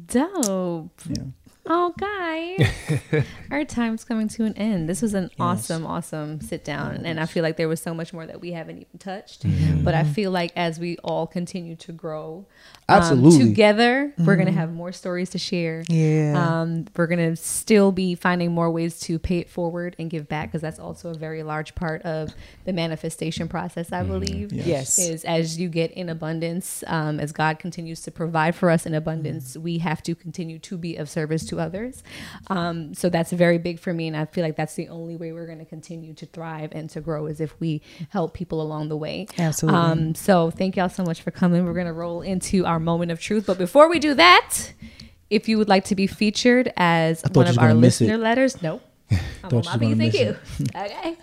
[0.07, 1.01] Dope.
[1.09, 1.23] Yeah.
[1.67, 4.87] Oh, guys, our time's coming to an end.
[4.87, 8.13] This was an awesome, awesome sit down, and I feel like there was so much
[8.13, 9.47] more that we haven't even touched.
[9.47, 9.83] Mm-hmm.
[9.83, 12.45] But I feel like as we all continue to grow,
[12.87, 13.39] um, Absolutely.
[13.39, 15.83] together, we're gonna have more stories to share.
[15.87, 16.33] Yeah.
[16.61, 20.49] Um, we're gonna still be finding more ways to pay it forward and give back
[20.49, 22.33] because that's also a very large part of
[22.65, 23.91] the manifestation process.
[23.91, 24.53] I believe.
[24.53, 24.99] Yes.
[24.99, 28.93] Is as you get in abundance, um, as God continues to provide for us in
[28.93, 32.03] abundance, we have to continue to be of service to others.
[32.47, 35.31] Um, so that's very big for me, and I feel like that's the only way
[35.31, 38.89] we're going to continue to thrive and to grow is if we help people along
[38.89, 39.27] the way.
[39.37, 39.79] Absolutely.
[39.79, 41.65] Um, so thank y'all so much for coming.
[41.65, 44.73] We're going to roll into our moment of truth, but before we do that,
[45.29, 48.61] if you would like to be featured as one of our listener letters,
[49.11, 49.17] no.
[49.43, 50.69] I'm on Thought my you was P's gonna and miss Q's.
[50.75, 51.17] okay.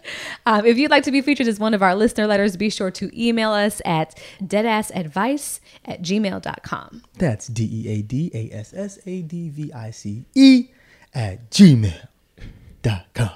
[0.46, 2.90] Um, if you'd like to be featured as one of our listener letters, be sure
[2.92, 7.02] to email us at deadassadvice at gmail.com.
[7.18, 10.68] That's D E A D A S S A D V I C E
[11.14, 13.30] at gmail.com.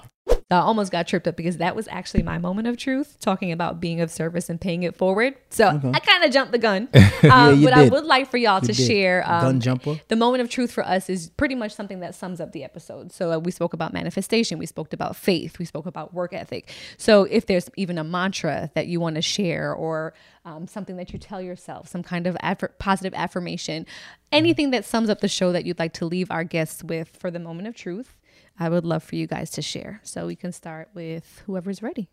[0.49, 3.81] I almost got tripped up because that was actually my moment of truth, talking about
[3.81, 5.35] being of service and paying it forward.
[5.51, 6.89] So I kind of jumped the gun.
[7.27, 8.77] Um, you but I would like for y'all to did.
[8.77, 9.25] share.
[9.29, 10.01] Um, Gun jumper.
[10.09, 13.11] The moment of truth for us is pretty much something that sums up the episode.
[13.11, 16.71] So uh, we spoke about manifestation, we spoke about faith, we spoke about work ethic.
[16.99, 21.13] So if there's even a mantra that you want to share or um, something that
[21.13, 23.87] you tell yourself, some kind of affir- positive affirmation,
[24.31, 27.31] anything that sums up the show that you'd like to leave our guests with for
[27.31, 28.16] the moment of truth,
[28.59, 30.01] I would love for you guys to share.
[30.03, 32.09] So we can start with whoever's ready.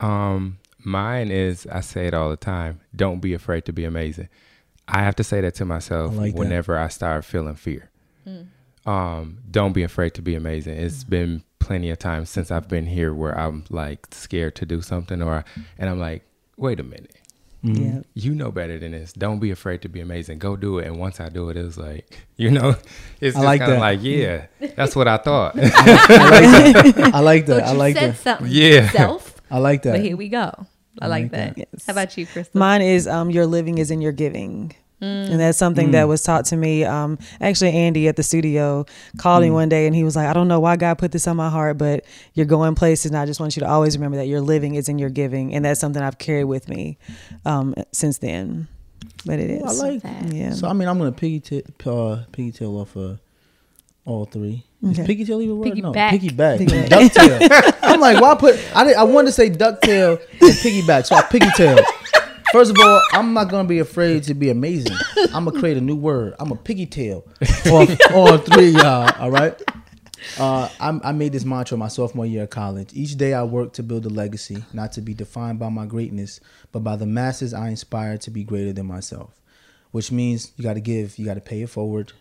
[0.00, 2.80] Um, mine is I say it all the time.
[2.94, 4.28] Don't be afraid to be amazing.
[4.86, 6.38] I have to say that to myself I like that.
[6.38, 7.90] whenever I start feeling fear.
[8.86, 10.76] Um, don't be afraid to be amazing.
[10.76, 14.82] It's been plenty of times since I've been here where I'm like scared to do
[14.82, 15.44] something or
[15.78, 16.24] and I'm like,
[16.56, 17.16] wait a minute.
[17.64, 18.00] Yeah.
[18.12, 19.12] You know better than this.
[19.14, 20.38] Don't be afraid to be amazing.
[20.38, 20.86] Go do it.
[20.86, 22.76] And once I do it, it was like, you know,
[23.20, 24.46] it's just like kind of like, yeah,
[24.76, 25.54] that's what I thought.
[25.58, 27.60] I like that.
[27.60, 28.18] But I like said that.
[28.18, 28.90] something Yeah.
[28.90, 29.92] self, I like that.
[29.92, 30.66] but here we go.
[31.00, 31.58] I like that.
[31.58, 31.86] Yes.
[31.86, 32.56] How about you, Crystal?
[32.58, 34.74] Mine is um, your living is in your giving.
[35.04, 36.84] And that's something that was taught to me.
[36.84, 38.86] Um, actually, Andy at the studio
[39.18, 41.26] called me one day and he was like, I don't know why God put this
[41.26, 42.04] on my heart, but
[42.34, 43.10] you're going places.
[43.10, 45.54] And I just want you to always remember that your living is in your giving.
[45.54, 46.98] And that's something I've carried with me
[47.44, 48.68] um, since then.
[49.26, 49.62] But it is.
[49.62, 50.32] I like that.
[50.32, 50.52] Yeah.
[50.52, 53.18] So I mean, I'm gonna piggy t- uh, piggy tail off of
[54.04, 54.64] all three.
[54.82, 55.06] Is Okay.
[55.06, 55.78] piggy tail even a word?
[55.78, 56.10] No, Piggyback.
[56.10, 56.58] piggyback.
[56.58, 56.88] Piggyback.
[56.88, 57.78] Ducktail.
[57.82, 58.58] I'm like, why put?
[58.74, 61.78] I did, I wanted to say ducktail and piggyback, so I piggy tail.
[62.54, 64.96] First of all, I'm not gonna be afraid to be amazing.
[65.34, 66.34] I'm gonna create a new word.
[66.38, 67.26] I'm a piggy tail
[67.66, 69.10] on, on three, y'all.
[69.18, 69.60] All right.
[70.38, 72.90] Uh, I, I made this mantra my sophomore year of college.
[72.92, 76.38] Each day I work to build a legacy, not to be defined by my greatness,
[76.70, 79.40] but by the masses I inspire to be greater than myself.
[79.90, 82.12] Which means you got to give, you got to pay it forward.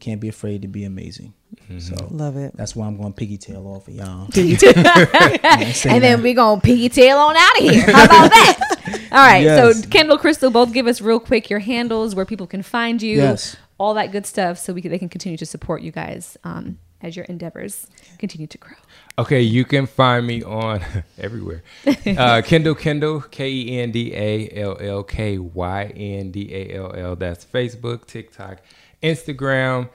[0.00, 1.32] Can't be afraid to be amazing.
[1.78, 2.56] So Love it.
[2.56, 4.28] that's why I'm going piggy tail off of y'all.
[4.36, 7.82] and then we're gonna piggy tail on out of here.
[7.82, 8.75] How about that?
[9.16, 9.42] All right.
[9.42, 9.80] Yes.
[9.82, 13.16] So Kendall, Crystal, both give us real quick your handles where people can find you,
[13.16, 13.56] Yes.
[13.78, 16.78] all that good stuff, so we can, they can continue to support you guys um,
[17.00, 17.86] as your endeavors
[18.18, 18.74] continue to grow.
[19.18, 20.82] Okay, you can find me on
[21.18, 21.62] everywhere.
[22.06, 26.76] Uh, Kendall Kyndall, K E N D A L L K Y N D A
[26.76, 27.16] L L.
[27.16, 28.58] That's Facebook, TikTok,
[29.02, 29.88] Instagram,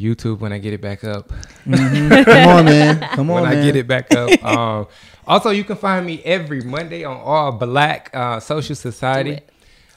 [0.00, 1.30] YouTube when I get it back up.
[1.64, 3.00] Come on, man.
[3.14, 3.58] Come on, when man.
[3.58, 4.44] I get it back up.
[4.44, 4.86] Um,
[5.26, 9.40] Also, you can find me every Monday on All Black uh, Social Society.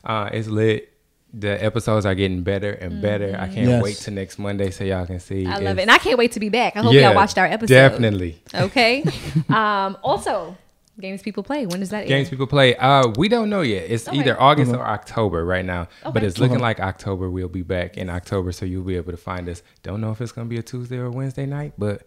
[0.04, 0.92] Uh, it's lit.
[1.34, 3.36] The episodes are getting better and better.
[3.38, 3.84] I can't Yes.
[3.84, 5.46] wait till next Monday so y'all can see.
[5.46, 5.82] I love it.
[5.82, 6.78] And I can't wait to be back.
[6.78, 7.74] I hope Yeah, y'all watched our episode.
[7.74, 8.42] Definitely.
[8.54, 9.04] Okay.
[9.50, 10.56] um, also,
[10.98, 11.66] games people play.
[11.66, 12.30] When does that Games air?
[12.30, 12.78] people play.
[12.78, 13.84] Uh, we don't know yet.
[13.90, 14.18] It's Okay.
[14.20, 17.30] either August or October right now, but it's looking like October.
[17.30, 19.62] We'll be back in October, so you'll be able to find us.
[19.84, 22.04] Don't know if it's gonna be a Tuesday or Wednesday night, but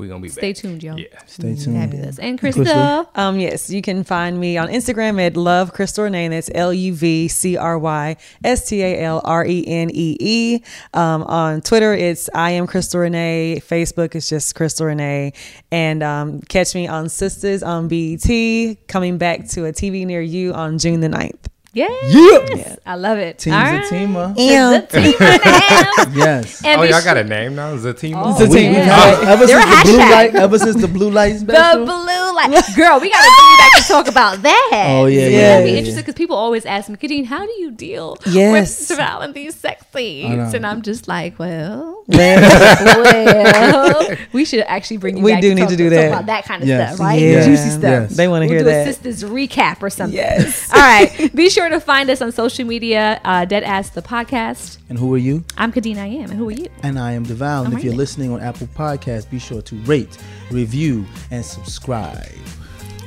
[0.00, 0.56] we're gonna be Stay back.
[0.62, 0.98] tuned, y'all.
[0.98, 1.06] Yeah.
[1.26, 1.76] Stay tuned.
[1.76, 2.18] Fabulous.
[2.18, 2.64] And Crystal?
[2.64, 3.06] Krista.
[3.14, 6.24] Um, yes, you can find me on Instagram at Love Crystal Renee.
[6.24, 9.90] and That's L U V C R Y S T A L R E N
[9.92, 10.60] E E.
[10.94, 13.62] Um, on Twitter, it's I am Crystal Renee.
[13.64, 15.32] Facebook is just Crystal Renee.
[15.70, 20.52] And um, catch me on Sistas on BET, coming back to a TV near you
[20.54, 21.46] on June the 9th.
[21.72, 22.78] Yes.
[22.84, 23.38] I love it.
[23.38, 23.84] Team's All a right.
[23.84, 24.34] teamer.
[24.36, 24.80] Yeah.
[24.80, 26.16] Team in the house.
[26.16, 26.64] Yes.
[26.64, 27.76] And Oh, be y'all sure- got a name now?
[27.76, 28.22] Zatima?
[28.24, 28.82] Oh, We- we've yeah.
[28.84, 31.84] had- ever They're since the blue light, ever since the blue light The special.
[31.84, 32.04] blue
[32.48, 32.76] light.
[32.76, 34.70] Girl, we got to bring you back to talk about that.
[34.72, 37.52] Oh, yeah, That'd yeah, be yeah, interesting because people always ask me, Khadeen, how do
[37.58, 38.52] you deal Yes.
[38.52, 40.54] with surrounding these sex scenes?
[40.54, 45.54] And I'm just like, well, well, we should actually bring you We back do to
[45.54, 46.08] need talk, to do talk that.
[46.08, 46.94] about that kind of Yes.
[46.94, 47.20] stuff, right?
[47.20, 47.44] Yeah.
[47.44, 47.82] Juicy stuff.
[47.82, 48.16] Yes.
[48.16, 48.86] they want to We'll hear do that.
[48.86, 50.16] a Sistas recap or something.
[50.16, 50.70] Yes.
[50.74, 51.30] All right.
[51.34, 54.78] Be sure to find us on social media, uh, Dead Ass the Podcast.
[54.88, 55.44] And who are you?
[55.56, 56.30] I'm Khadeen I am.
[56.30, 56.66] And who are you?
[56.82, 57.66] And I am Devale.
[57.66, 60.16] And if you're listening on Apple Podcasts, be sure to rate,
[60.50, 62.28] review, and subscribe.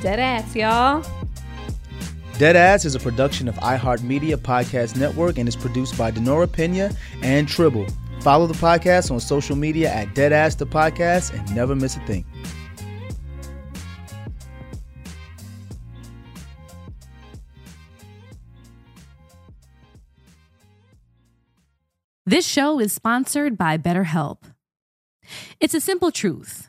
[0.00, 1.04] Dead Ass, y'all.
[2.34, 6.90] Deadass is a production of iHeartMedia Podcast Network and is produced by Denora Pena
[7.22, 7.86] and Tribble.
[8.22, 12.24] Follow the podcast on social media at Deadass the Podcast and never miss a thing.
[22.26, 24.38] This show is sponsored by BetterHelp.
[25.60, 26.68] It's a simple truth.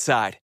[0.00, 0.38] Side.